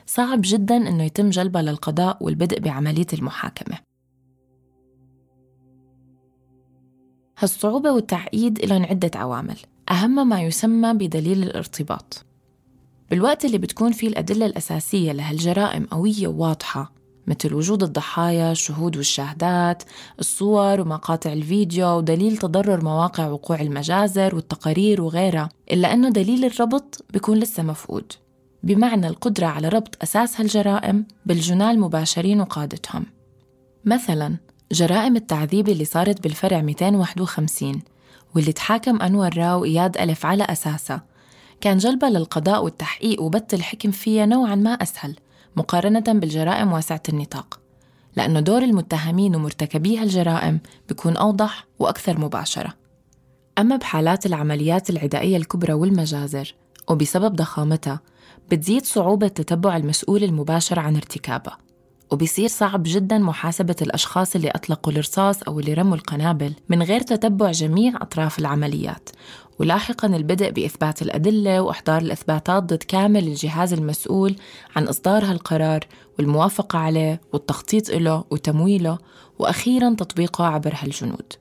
[0.07, 3.79] صعب جدا أنه يتم جلبها للقضاء والبدء بعملية المحاكمة.
[7.39, 9.57] هالصعوبة والتعقيد لهم عدة عوامل.
[9.91, 12.25] أهم ما يسمى بدليل الارتباط.
[13.11, 16.98] بالوقت اللي بتكون فيه الأدلة الأساسية لهالجرائم قوية وواضحة
[17.29, 19.83] مثل وجود الضحايا الشهود والشاهدات
[20.21, 27.39] الصور ومقاطع الفيديو ودليل تضرر مواقع وقوع المجازر والتقارير وغيرها إلا أنه دليل الربط بيكون
[27.39, 28.13] لسه مفقود.
[28.63, 33.07] بمعنى القدرة على ربط أساس هالجرائم بالجناه المباشرين وقادتهم.
[33.85, 34.37] مثلا
[34.73, 37.83] جرائم التعذيب اللي صارت بالفرع 251
[38.35, 41.03] واللي تحاكم أنور راو وإياد ألف على أساسها.
[41.61, 45.17] كان جلبها للقضاء والتحقيق وبت الحكم فيها نوعا ما أسهل.
[45.59, 47.61] مقارنة بالجرائم واسعة النطاق
[48.17, 52.75] لأنه دور المتهمين ومرتكبي هالجرائم بيكون أوضح وأكثر مباشرة.
[53.59, 56.55] أما بحالات العمليات العدائية الكبرى والمجازر
[56.89, 58.01] وبسبب ضخامتها
[58.51, 61.59] بتزيد صعوبة تتبع المسؤول المباشر عن ارتكابها.
[62.11, 67.51] وبيصير صعب جدا محاسبة الأشخاص اللي أطلقوا الرصاص أو اللي رموا القنابل من غير تتبع
[67.51, 69.09] جميع أطراف العمليات.
[69.59, 74.37] ولاحقا البدء بإثبات الأدلة وإحضار الإثباتات ضد كامل الجهاز المسؤول
[74.77, 75.87] عن إصدار هالقرار
[76.19, 78.99] والموافقة عليه والتخطيط له وتمويله
[79.39, 81.33] وأخيرا تطبيقه عبر هالجنود.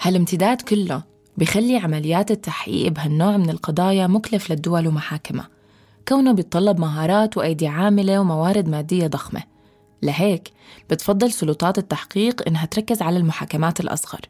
[0.00, 1.02] هالامتداد كله
[1.36, 5.55] بخلي عمليات التحقيق بهالنوع من القضايا مكلف للدول ومحاكمها.
[6.08, 9.42] كونه بيتطلب مهارات وأيدي عاملة وموارد مادية ضخمة.
[10.02, 10.52] لهيك
[10.90, 14.20] بتفضل سلطات التحقيق إنها تركز على المحاكمات الأصغر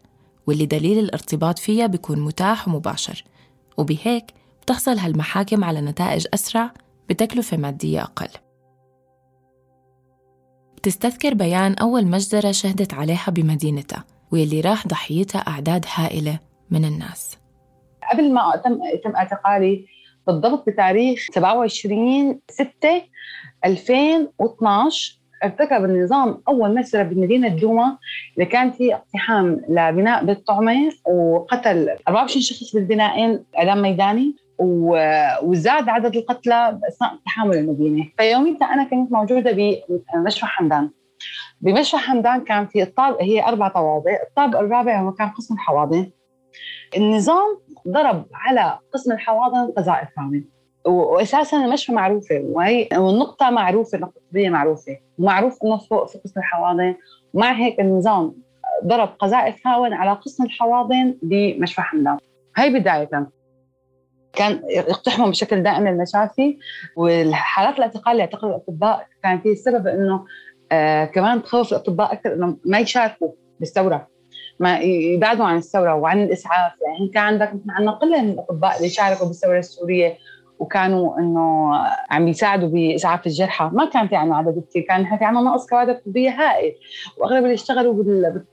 [0.46, 3.24] واللي دليل الارتباط فيها بيكون متاح ومباشر.
[3.76, 4.24] وبهيك
[4.62, 6.72] بتحصل هالمحاكم على نتائج أسرع
[7.08, 8.28] بتكلفة مادية أقل.
[10.76, 16.38] بتستذكر بيان أول مجزرة شهدت عليها بمدينتها واللي راح ضحيتها أعداد هائلة
[16.70, 17.36] من الناس.
[18.12, 19.95] قبل ما تم يتم اعتقالي
[20.26, 22.70] بالضبط بتاريخ 27 6
[23.64, 27.98] 2012 ارتكب النظام أول مسيره بمدينة دوما
[28.34, 34.34] اللي كان في اقتحام لبناء بيت طعمه وقتل 24 شخص بالبنائين إعدام ميداني
[35.42, 39.78] وزاد عدد القتلى اثناء اقتحامه للمدينه، فيوميتها أنا كنت موجودة
[40.14, 40.90] بمشفى حمدان.
[41.60, 46.10] بمشفى حمدان كان في الطابق هي أربع طوابق الطابق الرابع هو كان قسم الحواضن
[46.96, 54.48] النظام ضرب على قسم الحواضن قذائف هاوية واساسا المشفى معروفة وهي والنقطة معروفة النقطه الطبيه
[54.48, 54.96] معروفة.
[55.18, 56.94] ومعروف إنه فوق في قسم الحواضن
[57.34, 58.34] ومع هيك النظام
[58.84, 62.18] ضرب قذائف هاون على قسم الحواضن بمشفى حمدان.
[62.56, 63.28] هي بداية.
[64.32, 66.58] كان يقتحموا بشكل دائم المشافي
[66.96, 70.24] والحالات الاعتقال اللي اعتقلوا الأطباء كان في سبب إنه
[70.72, 74.08] آه كمان تخوف الأطباء أكثر إنه ما يشاركوا بالثورة.
[74.60, 76.72] ما يبعدوا عن الثورة وعن الإسعاف.
[76.86, 80.18] يعني كان عندك عندنا قله من الأطباء اللي شاركوا بالثورة السورية
[80.58, 81.72] وكانوا إنه
[82.10, 83.70] عم يساعدوا بإسعاف الجرحى.
[83.72, 86.72] ما كان في عنا عدد كثير كان في عنا نقص كوادر طبية هائل.
[87.18, 87.94] وأغلب اللي اشتغلوا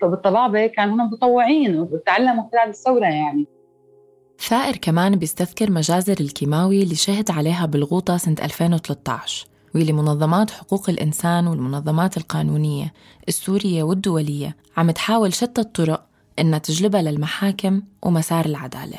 [0.02, 3.46] بالطبابة كانوا هم متطوعين وتعلموا خلال الثورة يعني.
[4.40, 11.48] ثائر كمان بيستذكر مجازر الكيماوي اللي شهد عليها بالغوطة سنة 2013 واللي منظمات حقوق الإنسان
[11.48, 12.94] والمنظمات القانونية
[13.28, 16.06] السورية والدولية عم تحاول شتى الطرق
[16.40, 18.98] إنها تجلبها للمحاكم ومسار العدالة.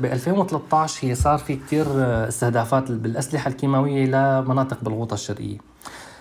[0.00, 1.86] ب 2013 هي صار في كثير
[2.28, 5.58] استهدافات بالأسلحة الكيماوية لمناطق بالغوطة الشرقية.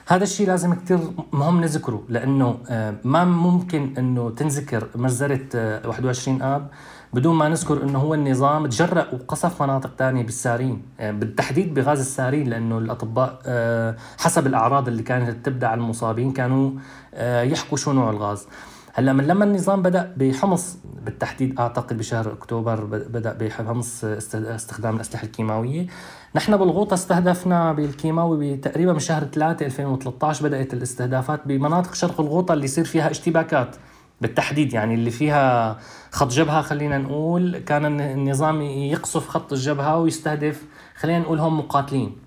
[0.07, 0.99] هذا الشيء لازم كثير
[1.33, 5.47] مهم نذكره لأنه آه، ما ممكن أنه تنذكر مجزرة
[5.87, 6.67] 21 آب
[7.13, 10.81] بدون ما نذكر إنه هو النظام تجرأ وقصف مناطق ثانية بالسارين.
[10.99, 16.71] يعني بالتحديد بغاز السارين لأنه الأطباء آه، حسب الأعراض اللي كانت تبدأ على المصابين كانوا
[17.13, 18.47] آه، يحكوا شو نوع الغاز.
[18.93, 25.87] هلأ من لما النظام بدأ بحمص بالتحديد أعتقد بشهر أكتوبر بدأ بحمص استخدام الأسلحة الكيماوية.
[26.35, 32.65] نحن بالغوطة استهدفنا بالكيماوي تقريبا من شهر 3 2013 بدأت الاستهدافات بمناطق شرق الغوطة اللي
[32.65, 33.75] يصير فيها اشتباكات.
[34.21, 35.77] بالتحديد يعني اللي فيها
[36.11, 40.63] خط جبهة خلينا نقول كان النظام يقصف خط الجبهة ويستهدف
[40.95, 42.17] خلينا نقول هم مقاتلين.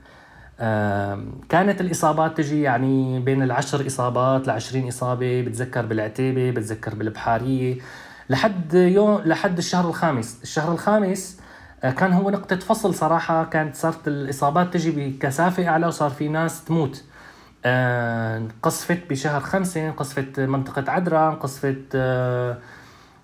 [1.48, 7.78] كانت الإصابات تجي يعني بين العشر إصابات لعشرين إصابة بتذكر بالعتيبة بتذكر بالبحارية.
[8.30, 10.38] لحد يوم لحد الشهر الخامس.
[10.42, 11.40] الشهر الخامس
[11.84, 16.64] آه، كان هو نقطة فصل صراحة كانت صارت الإصابات تجي بكثافة أعلى وصار في ناس
[16.64, 17.04] تموت.
[17.66, 22.58] آه، قصفت بشهر خمسة قصفت منطقة عدران قصفت آه،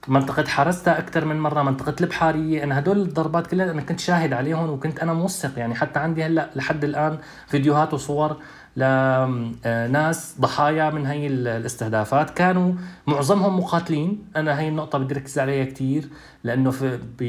[0.09, 2.65] منطقة حرستها أكثر من مرة منطقة البحارية.
[2.65, 5.59] أنا هدول الضربات كلها أنا كنت شاهد عليهم وكنت أنا موثق.
[5.59, 8.37] يعني حتى عندي هلأ لحد الآن فيديوهات وصور
[8.77, 12.31] لناس آه، ضحايا من هي الاستهدافات.
[12.31, 12.73] كانوا
[13.07, 14.25] معظمهم مقاتلين.
[14.37, 16.09] أنا هي النقطة بدي ركز عليها كثير
[16.45, 17.23] لأنه في ب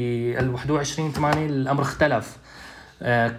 [0.54, 2.38] 21 8 الأمر اختلف.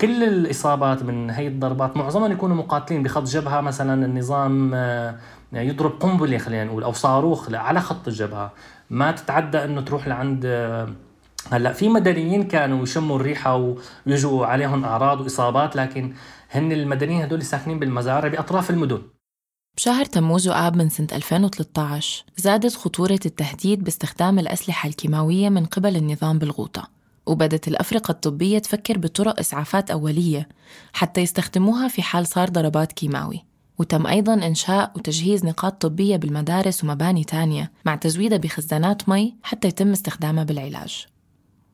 [0.01, 5.15] كل الإصابات من هي الضربات معظمهم يكونوا مقاتلين بخط جبهة مثلا النظام آه،
[5.53, 8.51] يضرب قنبلة خلينا نقول أو صاروخ على خط الجبهة.
[8.89, 10.45] ما تتعدى إنه تروح لعند
[11.51, 13.75] هلأ في مدنيين كانوا يشموا الريحة
[14.07, 16.13] ويجوا عليهم أعراض وإصابات لكن
[16.51, 19.01] هن المدنيين هدول ساكنين بالمزارع بأطراف المدن.
[19.77, 26.39] بشهر تموز وآب من سنة 2013 زادت خطورة التهديد باستخدام الأسلحة الكيماوية من قبل النظام
[26.39, 27.02] بالغوطة.
[27.25, 30.49] وبدت الأفرقة الطبية تفكر بطرق إسعافات أولية
[30.93, 33.45] حتى يستخدموها في حال صار ضربات كيماوي.
[33.79, 39.91] وتم أيضا إنشاء وتجهيز نقاط طبية بالمدارس ومباني تانية مع تزويدها بخزانات مي حتى يتم
[39.91, 41.05] استخدامها بالعلاج.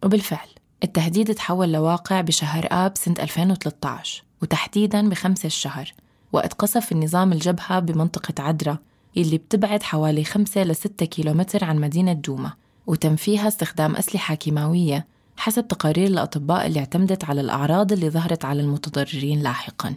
[0.04, 0.48] وبالفعل
[0.84, 5.94] التهديد تحول لواقع بشهر آب سنة 2013 وتحديدا بخمسة الشهر
[6.34, 8.78] وقت قصف النظام الجبهة بمنطقة عدرا
[9.18, 12.54] اللي بتبعد حوالي 5 ل 6 كيلومتر عن مدينة دوما
[12.88, 15.08] وتم فيها استخدام أسلحة كيماوية
[15.40, 19.96] حسب تقارير الأطباء اللي اعتمدت على الأعراض اللي ظهرت على المتضررين لاحقاً.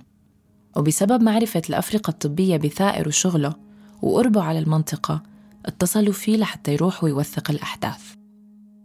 [0.77, 3.55] وبسبب معرفة الأفرقة الطبية بثائر وشغله
[4.03, 5.23] وقربه على المنطقة
[5.67, 8.15] اتصلوا فيه لحتى يروح ويوثق الأحداث.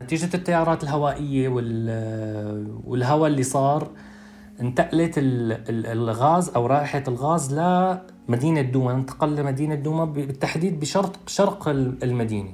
[0.04, 1.50] نتيجة التيارات الهوائية
[2.88, 3.92] والهواء اللي صار
[4.62, 11.70] انتقلت الغاز أو رائحة الغاز لمدينة دوما انتقل لمدينة دوما بالتحديد بشرق شرق
[12.04, 12.54] المدينة.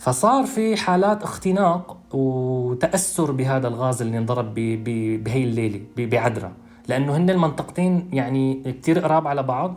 [0.00, 4.54] فصار في حالات اختناق وتأثر بهذا الغاز اللي انضرب
[5.24, 6.52] بهي الليلة بعدرا
[6.88, 9.76] لأنه هن المنطقتين يعني كثير قراب على بعض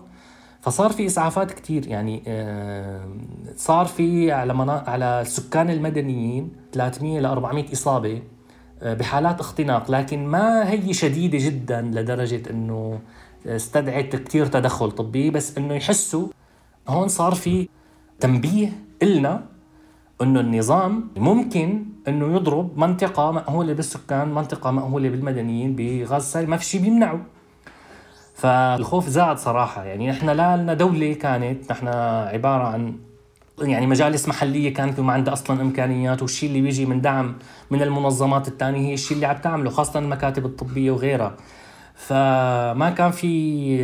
[0.61, 3.05] فصار في إسعافات كثير يعني آه،
[3.55, 4.83] صار في على.
[4.87, 8.21] على السكان المدنيين 300 ل 400 إصابة
[8.81, 12.99] آه، بحالات اختناق لكن ما هي شديدة جدا لدرجة إنه
[13.45, 16.27] استدعت كثير تدخل طبي بس إنه يحسوا
[16.87, 17.69] هون صار في
[18.19, 18.71] تنبيه
[19.03, 19.52] إلنا
[20.21, 26.81] انه النظام ممكن انه يضرب منطقة مأهولة بالسكان منطقة مأهولة بالمدنيين سائل ما في شيء
[26.81, 27.19] بيمنعه
[28.35, 29.83] فالخوف زاد صراحة.
[29.83, 31.87] يعني نحن لا لنا دولة كانت نحن
[32.33, 32.95] عبارة عن
[33.61, 37.35] يعني مجالس محلية كانت وما عندها أصلا إمكانيات والشيء اللي بيجي من دعم
[37.71, 41.35] من المنظمات الثانية هي الشيء اللي عم تعمله خاصة المكاتب الطبية وغيرها.
[41.95, 43.77] فما كان في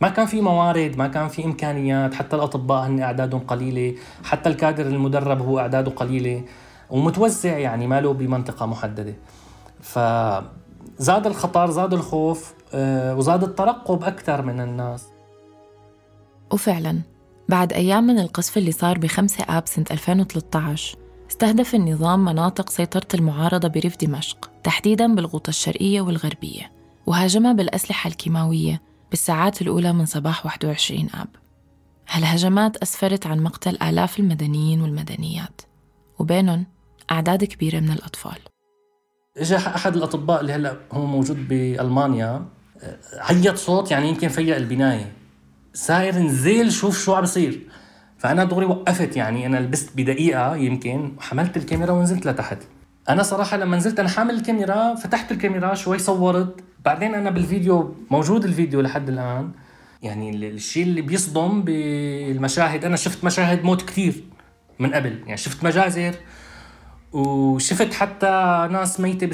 [0.00, 2.14] ما كان في موارد ما كان في إمكانيات.
[2.14, 3.94] حتى الأطباء هن أعدادهم قليلة.
[4.24, 6.42] حتى الكادر المدرب هو أعداده قليلة.
[6.90, 9.14] ومتوزع يعني ما له بمنطقة محددة.
[9.80, 15.06] فزاد الخطر زاد الخوف آه، وزاد الترقب أكثر من الناس.
[16.52, 17.00] وفعلا
[17.48, 20.96] بعد أيام من القصف اللي صار بخمسة آب سنة 2013
[21.30, 26.77] استهدف النظام مناطق سيطرة المعارضة بريف دمشق تحديداً بالغوطة الشرقية والغربية.
[27.08, 31.28] وهاجمها بالأسلحة الكيماوية بالساعات الأولى من صباح 21 آب.
[32.08, 35.60] هالهجمات أسفرت عن مقتل آلاف المدنيين والمدنيات.
[36.18, 36.66] وبينهم
[37.10, 38.38] أعداد كبيرة من الأطفال.
[39.36, 42.46] اجى أحد الأطباء اللي هلأ هو موجود بألمانيا
[43.18, 45.12] عيط صوت يعني يمكن فيق البناية.
[45.72, 47.66] ساير نزيل شوف شو عم بصير.
[48.18, 52.58] فأنا دغري وقفت يعني أنا لبست بدقيقة يمكن وحملت الكاميرا ونزلت لتحت.
[53.08, 56.64] أنا صراحة لما نزلت أنا حامل الكاميرا فتحت الكاميرا شوي صورت.
[56.88, 59.50] بعدين أنا بالفيديو موجود الفيديو لحد الآن.
[60.02, 64.24] يعني الشيء اللي بيصدم بالمشاهد أنا شفت مشاهد موت كثير
[64.78, 65.18] من قبل.
[65.26, 66.14] يعني شفت مجازر
[67.12, 69.30] وشفت حتى ناس ميتة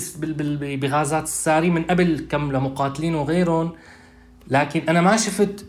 [0.77, 3.73] بغازات الساري من قبل كم لمقاتلين وغيرهم.
[4.49, 5.67] لكن أنا ما شفت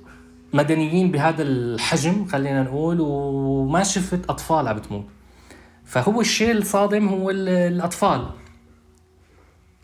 [0.54, 5.06] مدنيين بهذا الحجم خلينا نقول وما شفت أطفال عم بتموت.
[5.86, 8.30] فهو الشيء الصادم هو الأطفال.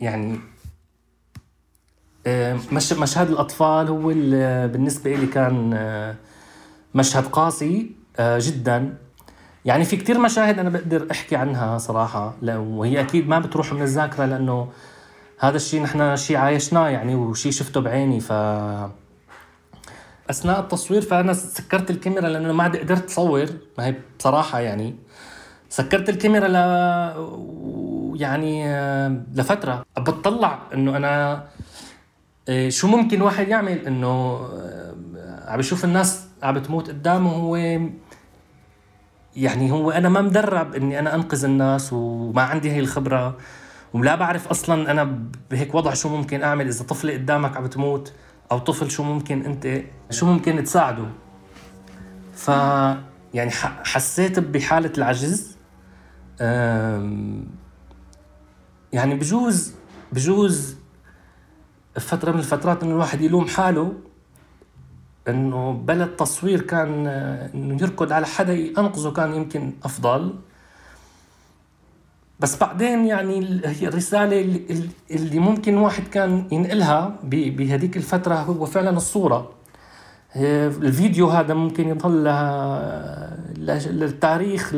[0.00, 0.38] يعني
[2.26, 4.08] آه، مشهد الأطفال هو
[4.68, 6.14] بالنسبة لي كان آه،
[6.94, 8.94] مشهد قاسي آه، جدا.
[9.64, 14.24] يعني في كتير مشاهد أنا بقدر أحكي عنها صراحة وهي أكيد ما بتروح من الذاكرة
[14.24, 14.68] لأنه
[15.40, 18.32] هذا الشيء نحن شيء عايشناه يعني وشيء شفته بعيني ف
[20.30, 23.46] أثناء التصوير فأنا سكرت الكاميرا لأنه ما عاد قدرت أصور
[23.78, 24.96] ما هي بصراحة يعني.
[25.68, 26.56] سكرت الكاميرا ل
[28.20, 28.64] يعني
[29.34, 29.84] لفترة.
[29.98, 31.44] بتطلع إنه أنا
[32.68, 34.94] شو ممكن واحد يعمل؟ إنه آه،
[35.46, 37.56] عم بشوف الناس عم بتموت قدامه هو
[39.36, 43.36] يعني هو أنا ما مدرب إني أنا أنقذ الناس وما عندي هي الخبرة
[43.94, 45.18] ولا بعرف أصلا أنا
[45.50, 46.66] بهيك وضع شو ممكن أعمل.
[46.66, 48.12] إذا طفلة قدامك عم بتموت
[48.52, 51.06] أو طفل شو ممكن أنت شو ممكن تساعده؟
[52.34, 52.48] ف
[53.34, 53.50] يعني
[53.84, 55.56] حسيت بحالة العجز.
[58.92, 59.74] يعني بجوز
[60.12, 60.81] بجوز
[61.96, 63.92] فترة من الفترات انه الواحد يلوم حاله
[65.28, 67.06] إنه بلا التصوير كان
[67.54, 70.34] إنه يركض على حدا ينقذه كان يمكن أفضل.
[72.40, 74.60] بس بعدين يعني هي الرسالة
[75.10, 79.50] اللي ممكن واحد كان ينقلها بهذيك الفترة هو فعلا الصورة.
[80.36, 82.24] الفيديو هذا ممكن يظل
[83.90, 84.72] للتاريخ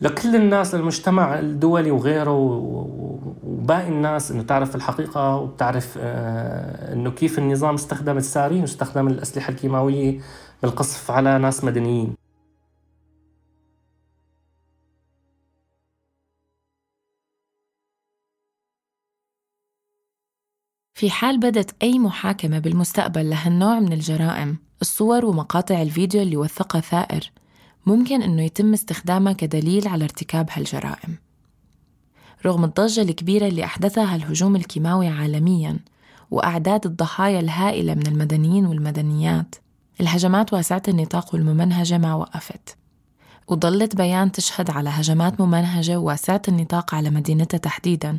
[0.00, 2.32] لكل الناس المجتمع الدولي وغيره
[3.42, 10.20] وباقي الناس إنه تعرف الحقيقة وبتعرف آه، إنه كيف النظام استخدم السارين واستخدم الأسلحة الكيماوية
[10.62, 12.14] بالقصف على ناس مدنيين.
[20.94, 27.30] في حال بدت أي محاكمة بالمستقبل لهالنوع من الجرائم الصور ومقاطع الفيديو اللي وثقها ثائر.
[27.88, 31.18] ممكن إنه يتم استخدامها كدليل على ارتكاب هالجرائم.
[32.46, 35.78] رغم الضجة الكبيرة اللي أحدثها الهجوم الكيماوي عالمياً
[36.30, 39.54] وأعداد الضحايا الهائلة من المدنيين والمدنيات
[40.00, 42.76] الهجمات واسعة النطاق والممنهجة ما وقفت.
[43.48, 48.18] وظلت بيان تشهد على هجمات ممنهجة واسعة النطاق على مدينتها تحديداً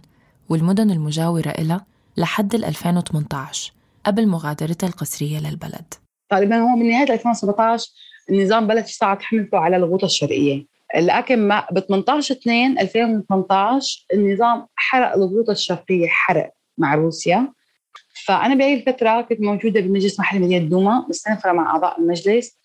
[0.49, 1.85] والمدن المجاورة إلها
[2.17, 3.73] لحد 2018
[4.05, 5.93] قبل مغادرتها القسرية للبلد.
[6.31, 7.91] تقريبا هو من نهاية 2017
[8.29, 10.65] النظام بلش يصعد حملته على الغوطة الشرقية.
[10.95, 17.53] لكن ما ب 18 2 2018 النظام حرق الغوطة الشرقية حرق مع روسيا.
[18.25, 22.59] فأنا بهي الفترة كنت موجودة بمجلس محلي مدينة دوما مستنفرة مع أعضاء المجلس.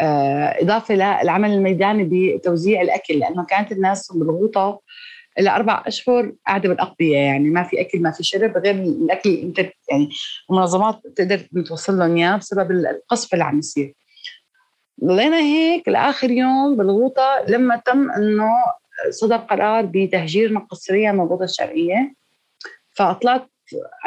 [0.00, 4.80] آه، إضافة للعمل الميداني بتوزيع الأكل لأنه كانت الناس بالغوطة
[5.38, 9.58] إلى أربع أشهر قاعدة بالأقضية يعني ما في أكل ما في شرب غير الأكل أنت
[9.90, 10.08] يعني
[10.50, 13.94] المنظمات تقدر توصل لهم إياه بسبب القصف اللي عم يصير.
[15.04, 18.50] ضلينا هيك لآخر يوم بالغوطة لما تم إنه
[19.10, 22.14] صدر قرار بتهجير القصريه من الغوطه الشرقية.
[22.90, 23.48] فطلعت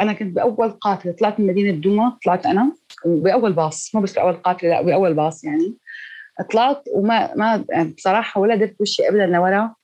[0.00, 2.72] أنا كنت بأول قافله طلعت من مدينة دوما طلعت أنا
[3.04, 5.76] بأول باص مو بس بأول قافله لا بأول باص يعني.
[6.52, 9.74] طلعت وما ما يعني بصراحة ولا درت وشي ابدا لورا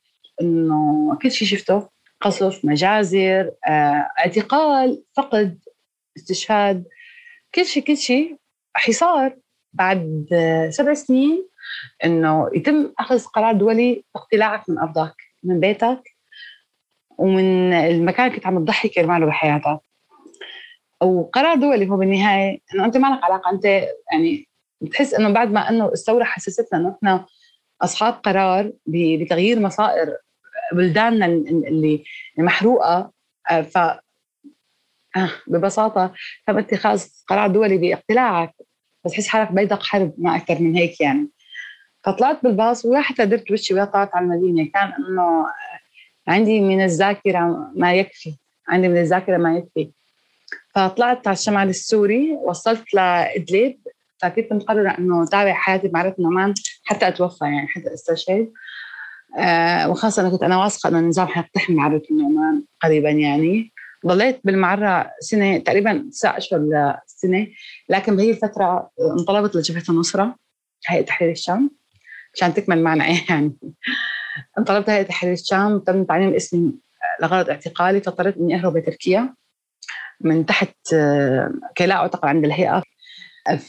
[0.42, 1.88] إنه كل شيء شفته
[2.20, 5.58] قصف مجازر آه، اعتقال فقد
[6.16, 6.84] استشهاد
[7.54, 8.36] كل شيء كل شيء
[8.74, 9.36] حصار.
[9.72, 10.26] بعد
[10.70, 11.48] سبع سنين
[12.04, 16.02] إنه يتم أخذ قرار دولي اقتلاعك من أرضك من بيتك
[17.18, 19.80] ومن المكان اللي كنت عم تضحي كرماله بحياتك.
[21.02, 23.64] وقرار دولي هو بالنهاية إنه أنت ما لك علاقة أنت
[24.12, 24.48] يعني
[24.80, 27.26] بتحس إنه بعد ما إنه الثورة حسستنا إنه إحنا
[27.82, 30.16] أصحاب قرار بتغيير مصائر
[30.72, 32.04] بلداننا اللي
[32.38, 33.12] محروقة.
[33.50, 33.78] ف
[35.16, 36.12] آه، ببساطة
[36.46, 38.54] تم اتخاذ قرار دولي باقتلاعك.
[39.04, 41.28] بس تحس حالك بيدق حرب ما أكثر من هيك يعني.
[42.04, 44.70] فطلعت بالباص ولا حتى درت وشي ويا طلعت على المدينة.
[44.74, 45.46] كان إنه
[46.28, 48.34] عندي من الذاكرة ما يكفي
[48.68, 49.90] عندي من الذاكرة ما يكفي.
[50.74, 53.76] فطلعت على الشمال السوري وصلت لإدلب.
[54.18, 58.52] فكنت مقررة إنه تابع حياتي بمعركة النعمان حتى أتوفى يعني حتى أستشهد.
[59.38, 63.72] آه وخاصة أنا كنت أنا واثقة إنه النظام حيقتحم معركة النعمان قريبا يعني.
[64.06, 66.60] ضليت بالمعرة سنة تقريبا تسع أشهر
[67.22, 67.46] لسنة
[67.88, 70.36] لكن بهي الفترة انطلبت لجبهة النصرة
[70.86, 71.70] هيئة تحرير الشام
[72.34, 73.06] عشان تكمل معنا.
[73.30, 73.56] يعني
[74.58, 76.72] انطلبت هيئة تحرير الشام تم تعليم اسمي
[77.22, 79.34] لغرض اعتقالي فاضطريت إني أهرب لتركيا
[80.20, 82.82] من تحت آه، كي لا أعتقل عند الهيئة.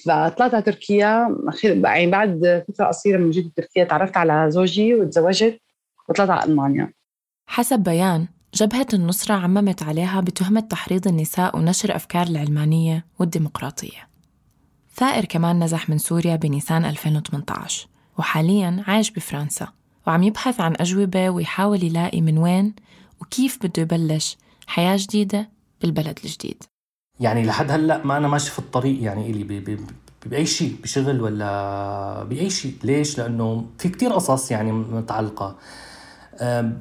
[0.05, 1.37] فطلعت على تركيا.
[1.83, 5.59] يعني بعد فترة قصيرة من وجودي بتركيا تعرفت على زوجي وتزوجت
[6.09, 6.93] وطلعت على ألمانيا.
[7.45, 14.07] حسب بيان جبهة النصرة عممت عليها بتهمة تحريض النساء ونشر أفكار العلمانية والديمقراطية.
[14.95, 17.87] ثائر كمان نزح من سوريا بنيسان 2018
[18.17, 19.67] وحالياً عايش بفرنسا
[20.07, 22.73] وعم يبحث عن أجوبة ويحاول يلاقي من وين
[23.21, 24.37] وكيف بده يبلش
[24.67, 25.49] حياة جديدة
[25.81, 26.63] بالبلد الجديد.
[27.19, 29.77] يعني لحد هلأ ما أنا ماشي في الطريق يعني إلي
[30.25, 35.55] بأي شيء بشغل ولا بأي شيء ليش؟ لأنه في كتير قصص يعني متعلقة.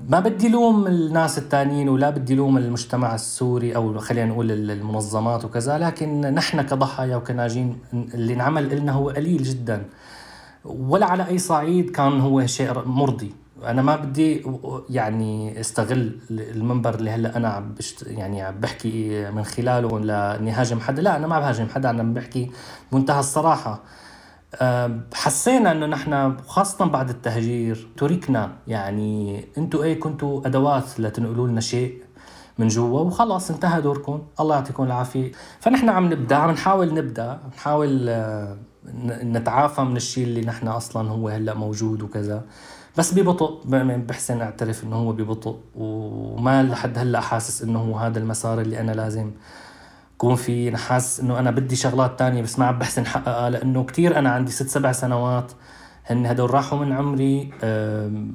[0.09, 5.79] ما بدي لوم الناس التانيين ولا بدي لوم المجتمع السوري أو خلينا نقول المنظمات وكذا
[5.79, 9.85] لكن نحن كضحايا وكناجين اللي انعمل لنا هو قليل جدا.
[10.65, 13.35] ولا على أي صعيد كان هو شيء مرضي.
[13.65, 14.43] أنا ما بدي
[14.91, 17.75] يعني استغل المنبر اللي هلأ أنا عم
[18.07, 21.03] يعني عم بحكي من خلاله لاني هاجم حدا.
[21.03, 22.51] لا أنا ما بهاجم حدا أنا بحكي
[22.93, 23.83] بمنتهى الصراحة.
[25.15, 28.53] حسينا إنه نحن خاصة بعد التهجير تركنا.
[28.67, 32.03] يعني أنتم إيه كنتوا أدوات لتنقلوا لنا شيء
[32.59, 34.23] من جوا وخلاص انتهى دوركم.
[34.41, 35.33] الله يعطيكم العافية.
[35.61, 38.11] فنحن عم نبدأ عم نحاول نبدأ نحاول
[39.07, 42.43] نتعافى من الشيء اللي نحن أصلا هو هلأ موجود وكذا.
[42.99, 45.59] بس ببطء بحسن أعترف إنه هو ببطء.
[45.75, 49.31] وما لحد هلأ حاسس إنه هو هذا المسار اللي أنا لازم
[50.23, 53.85] كون فيه أنا حاسس إنه أنا بدي شغلات تانية بس ما عم بحسن حققها لأنه
[53.85, 55.53] كثير أنا عندي ست سبع سنوات
[56.07, 57.51] هن هدول راحوا من عمري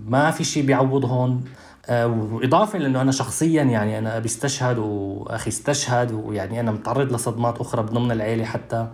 [0.07, 1.43] ما في شيء بيعوضهم
[1.89, 7.61] آه، وإضافة لإنه أنا شخصيا يعني أنا أبي استشهد وأخي استشهد ويعني أنا متعرض لصدمات
[7.61, 8.87] أخرى ضمن العيلة حتى.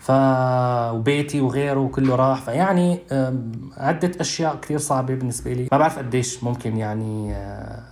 [0.00, 0.10] ف
[0.94, 2.42] وبيتي وغيره كله راح.
[2.42, 2.98] فيعني
[3.76, 5.68] عدة أشياء كثير صعبة بالنسبة لي.
[5.72, 7.82] ما بعرف قديش ممكن يعني آه،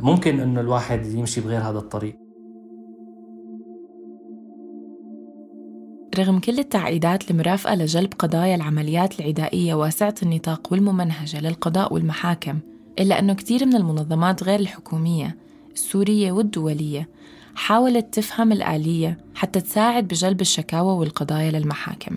[0.00, 2.23] ممكن إنه الواحد يمشي بغير هذا الطريق.
[6.14, 12.58] رغم كل التعقيدات المرافقة لجلب قضايا العمليات العدائية واسعة النطاق والممنهجة للقضاء والمحاكم
[12.98, 15.36] إلا أنه كثير من المنظمات غير الحكومية
[15.74, 17.08] السورية والدولية
[17.54, 22.16] حاولت تفهم الآلية حتى تساعد بجلب الشكاوى والقضايا للمحاكم.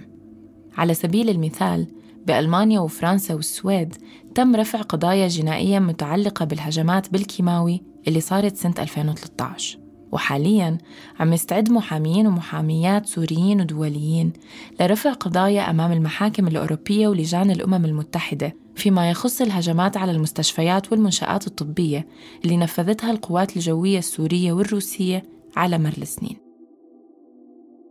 [0.77, 1.87] على سبيل المثال
[2.27, 3.95] بألمانيا وفرنسا والسويد
[4.35, 10.77] تم رفع قضايا جنائية متعلقة بالهجمات بالكيماوي اللي صارت سنة 2013 وحالياً
[11.19, 14.33] عم يستعد محاميين ومحاميات سوريين ودوليين
[14.79, 22.07] لرفع قضايا أمام المحاكم الأوروبية ولجان الأمم المتحدة فيما يخص الهجمات على المستشفيات والمنشآت الطبية
[22.43, 25.23] اللي نفذتها القوات الجوية السورية والروسية
[25.55, 26.37] على مر السنين.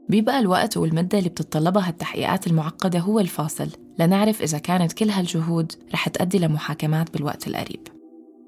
[0.08, 3.68] بيبقى الوقت والمدة اللي بتتطلبها التحقيقات المعقدة هو الفاصل.
[3.98, 7.95] لنعرف إذا كانت كل هالجهود رح تؤدي لمحاكمات بالوقت القريب.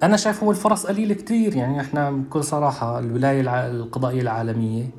[0.03, 1.57] أنا شايف هو الفرص قليلة كتير.
[1.57, 4.91] يعني إحنا بكل صراحة الولاية القضائية العالمية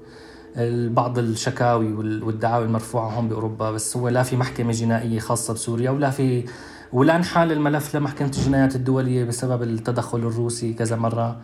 [0.89, 6.10] بعض الشكاوي والدعاوي المرفوعة هون بأوروبا بس هو لا في محكمة جنائية خاصة بسوريا ولا
[6.10, 6.45] في
[6.93, 11.41] ولا انحال الملف لمحكمة الجنايات الدولية بسبب التدخل الروسي كذا مرة.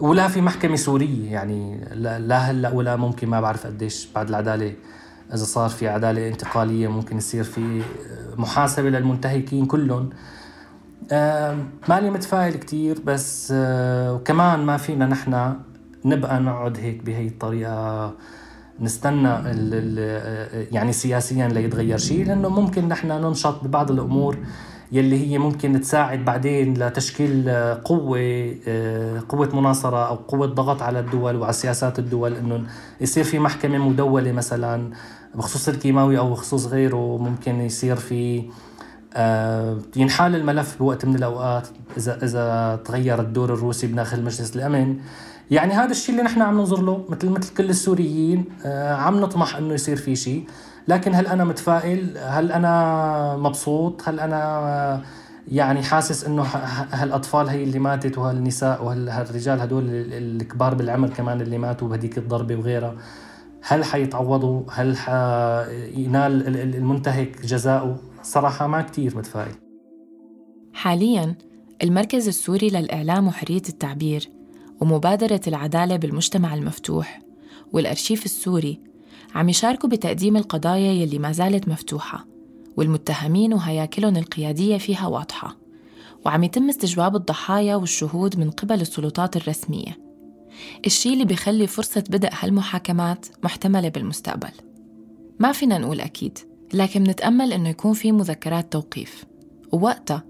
[0.00, 1.32] ولا في محكمة سورية.
[1.32, 4.74] يعني لا هلأ ولا ممكن ما بعرف قديش بعد العدالة
[5.34, 7.82] إذا صار في عدالة انتقالية ممكن يصير في
[8.36, 10.10] محاسبة للمنتهكين كلهم.
[11.88, 15.54] ماني متفائل كتير بس أه، وكمان ما فينا نحن
[16.04, 18.14] نبقى نقعد هيك بهي الطريقة.
[18.80, 19.44] نستنى ال
[19.74, 24.36] ال يعني سياسيا ليتغير شيء لأنه ممكن نحن ننشط ببعض الأمور
[24.92, 27.50] يلي هي ممكن تساعد بعدين لتشكيل
[27.84, 28.54] قوة
[29.28, 32.64] قوة مناصرة أو قوة ضغط على الدول وعلى سياسات الدول إنه
[33.00, 34.90] يصير في محكمة مدولة مثلا
[35.34, 38.42] بخصوص الكيماوي أو بخصوص غيره ممكن يصير في
[39.96, 44.96] ينحال الملف بوقت من الأوقات إذا إذا تغير الدور الروسي بداخل مجلس الأمن.
[45.50, 49.56] يعني هذا الشيء اللي نحن عم ننظر له مثل مثل كل السوريين آه، عم نطمح
[49.56, 50.46] إنه يصير في شيء.
[50.88, 55.02] لكن هل أنا متفائل؟ هل أنا مبسوط؟ هل أنا
[55.48, 56.42] يعني حاسس إنه
[56.92, 62.94] هالأطفال هي اللي ماتت وهالنساء وهالرجال هدول الكبار بالعمر كمان اللي ماتوا بهديك الضربه وغيرها
[63.62, 64.96] هل حيتعوضوا؟ هل
[65.96, 69.54] ينال المنتهك جزاؤه؟ صراحة ما كتير متفائل.
[70.72, 71.34] حاليا
[71.82, 74.28] المركز السوري للإعلام وحرية التعبير
[74.80, 77.20] ومبادرة العدالة بالمجتمع المفتوح
[77.72, 78.80] والأرشيف السوري
[79.34, 82.26] عم يشاركوا بتقديم القضايا يلي ما زالت مفتوحة
[82.76, 85.56] والمتهمين وهياكلهم القيادية فيها واضحة
[86.26, 89.98] وعم يتم استجواب الضحايا والشهود من قبل السلطات الرسمية.
[90.86, 94.50] الشي اللي بيخلي فرصة بدء هالمحاكمات محتملة بالمستقبل.
[95.40, 96.38] ما فينا نقول أكيد
[96.74, 99.24] لكن نتأمل إنه يكون في مذكرات توقيف.
[99.72, 100.24] ووقتها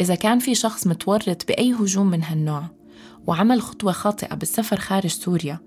[0.00, 2.64] إذا كان في شخص متورط بأي هجوم من هالنوع
[3.26, 5.58] وعمل خطوة خاطئة بالسفر خارج سوريا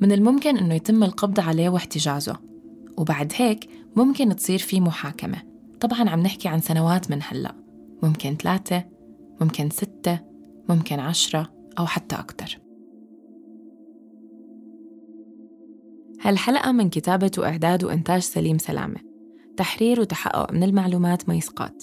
[0.00, 2.36] من الممكن إنه يتم القبض عليه واحتجازه.
[2.98, 5.42] وبعد هيك ممكن تصير في محاكمة.
[5.80, 7.54] طبعا عم نحكي عن سنوات من هلأ.
[8.02, 8.84] ممكن ثلاثة
[9.40, 10.20] ممكن ستة
[10.68, 12.58] ممكن عشرة أو حتى أكتر.
[16.20, 19.11] هالحلقة من كتابة وإعداد وإنتاج سليم سلامة.
[19.56, 21.74] تحرير وتحقق من المعلومات مايا سقط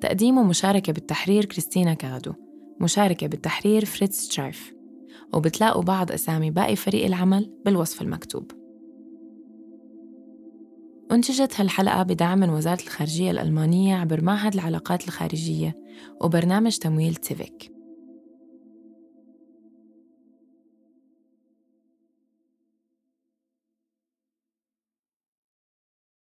[0.00, 2.32] تقديم ومشاركة بالتحرير كريستينا كادو.
[2.80, 4.74] مشاركة بالتحرير فريتز شرايف
[5.34, 8.50] وبتلاقوا بعض أسامي باقي فريق العمل بالوصف المكتوب.
[11.12, 15.76] أنتجت هالحلقة بدعم من وزارة الخارجية الألمانية عبر معهد العلاقات الخارجية
[16.20, 17.73] وبرنامج تمويل تيفيك.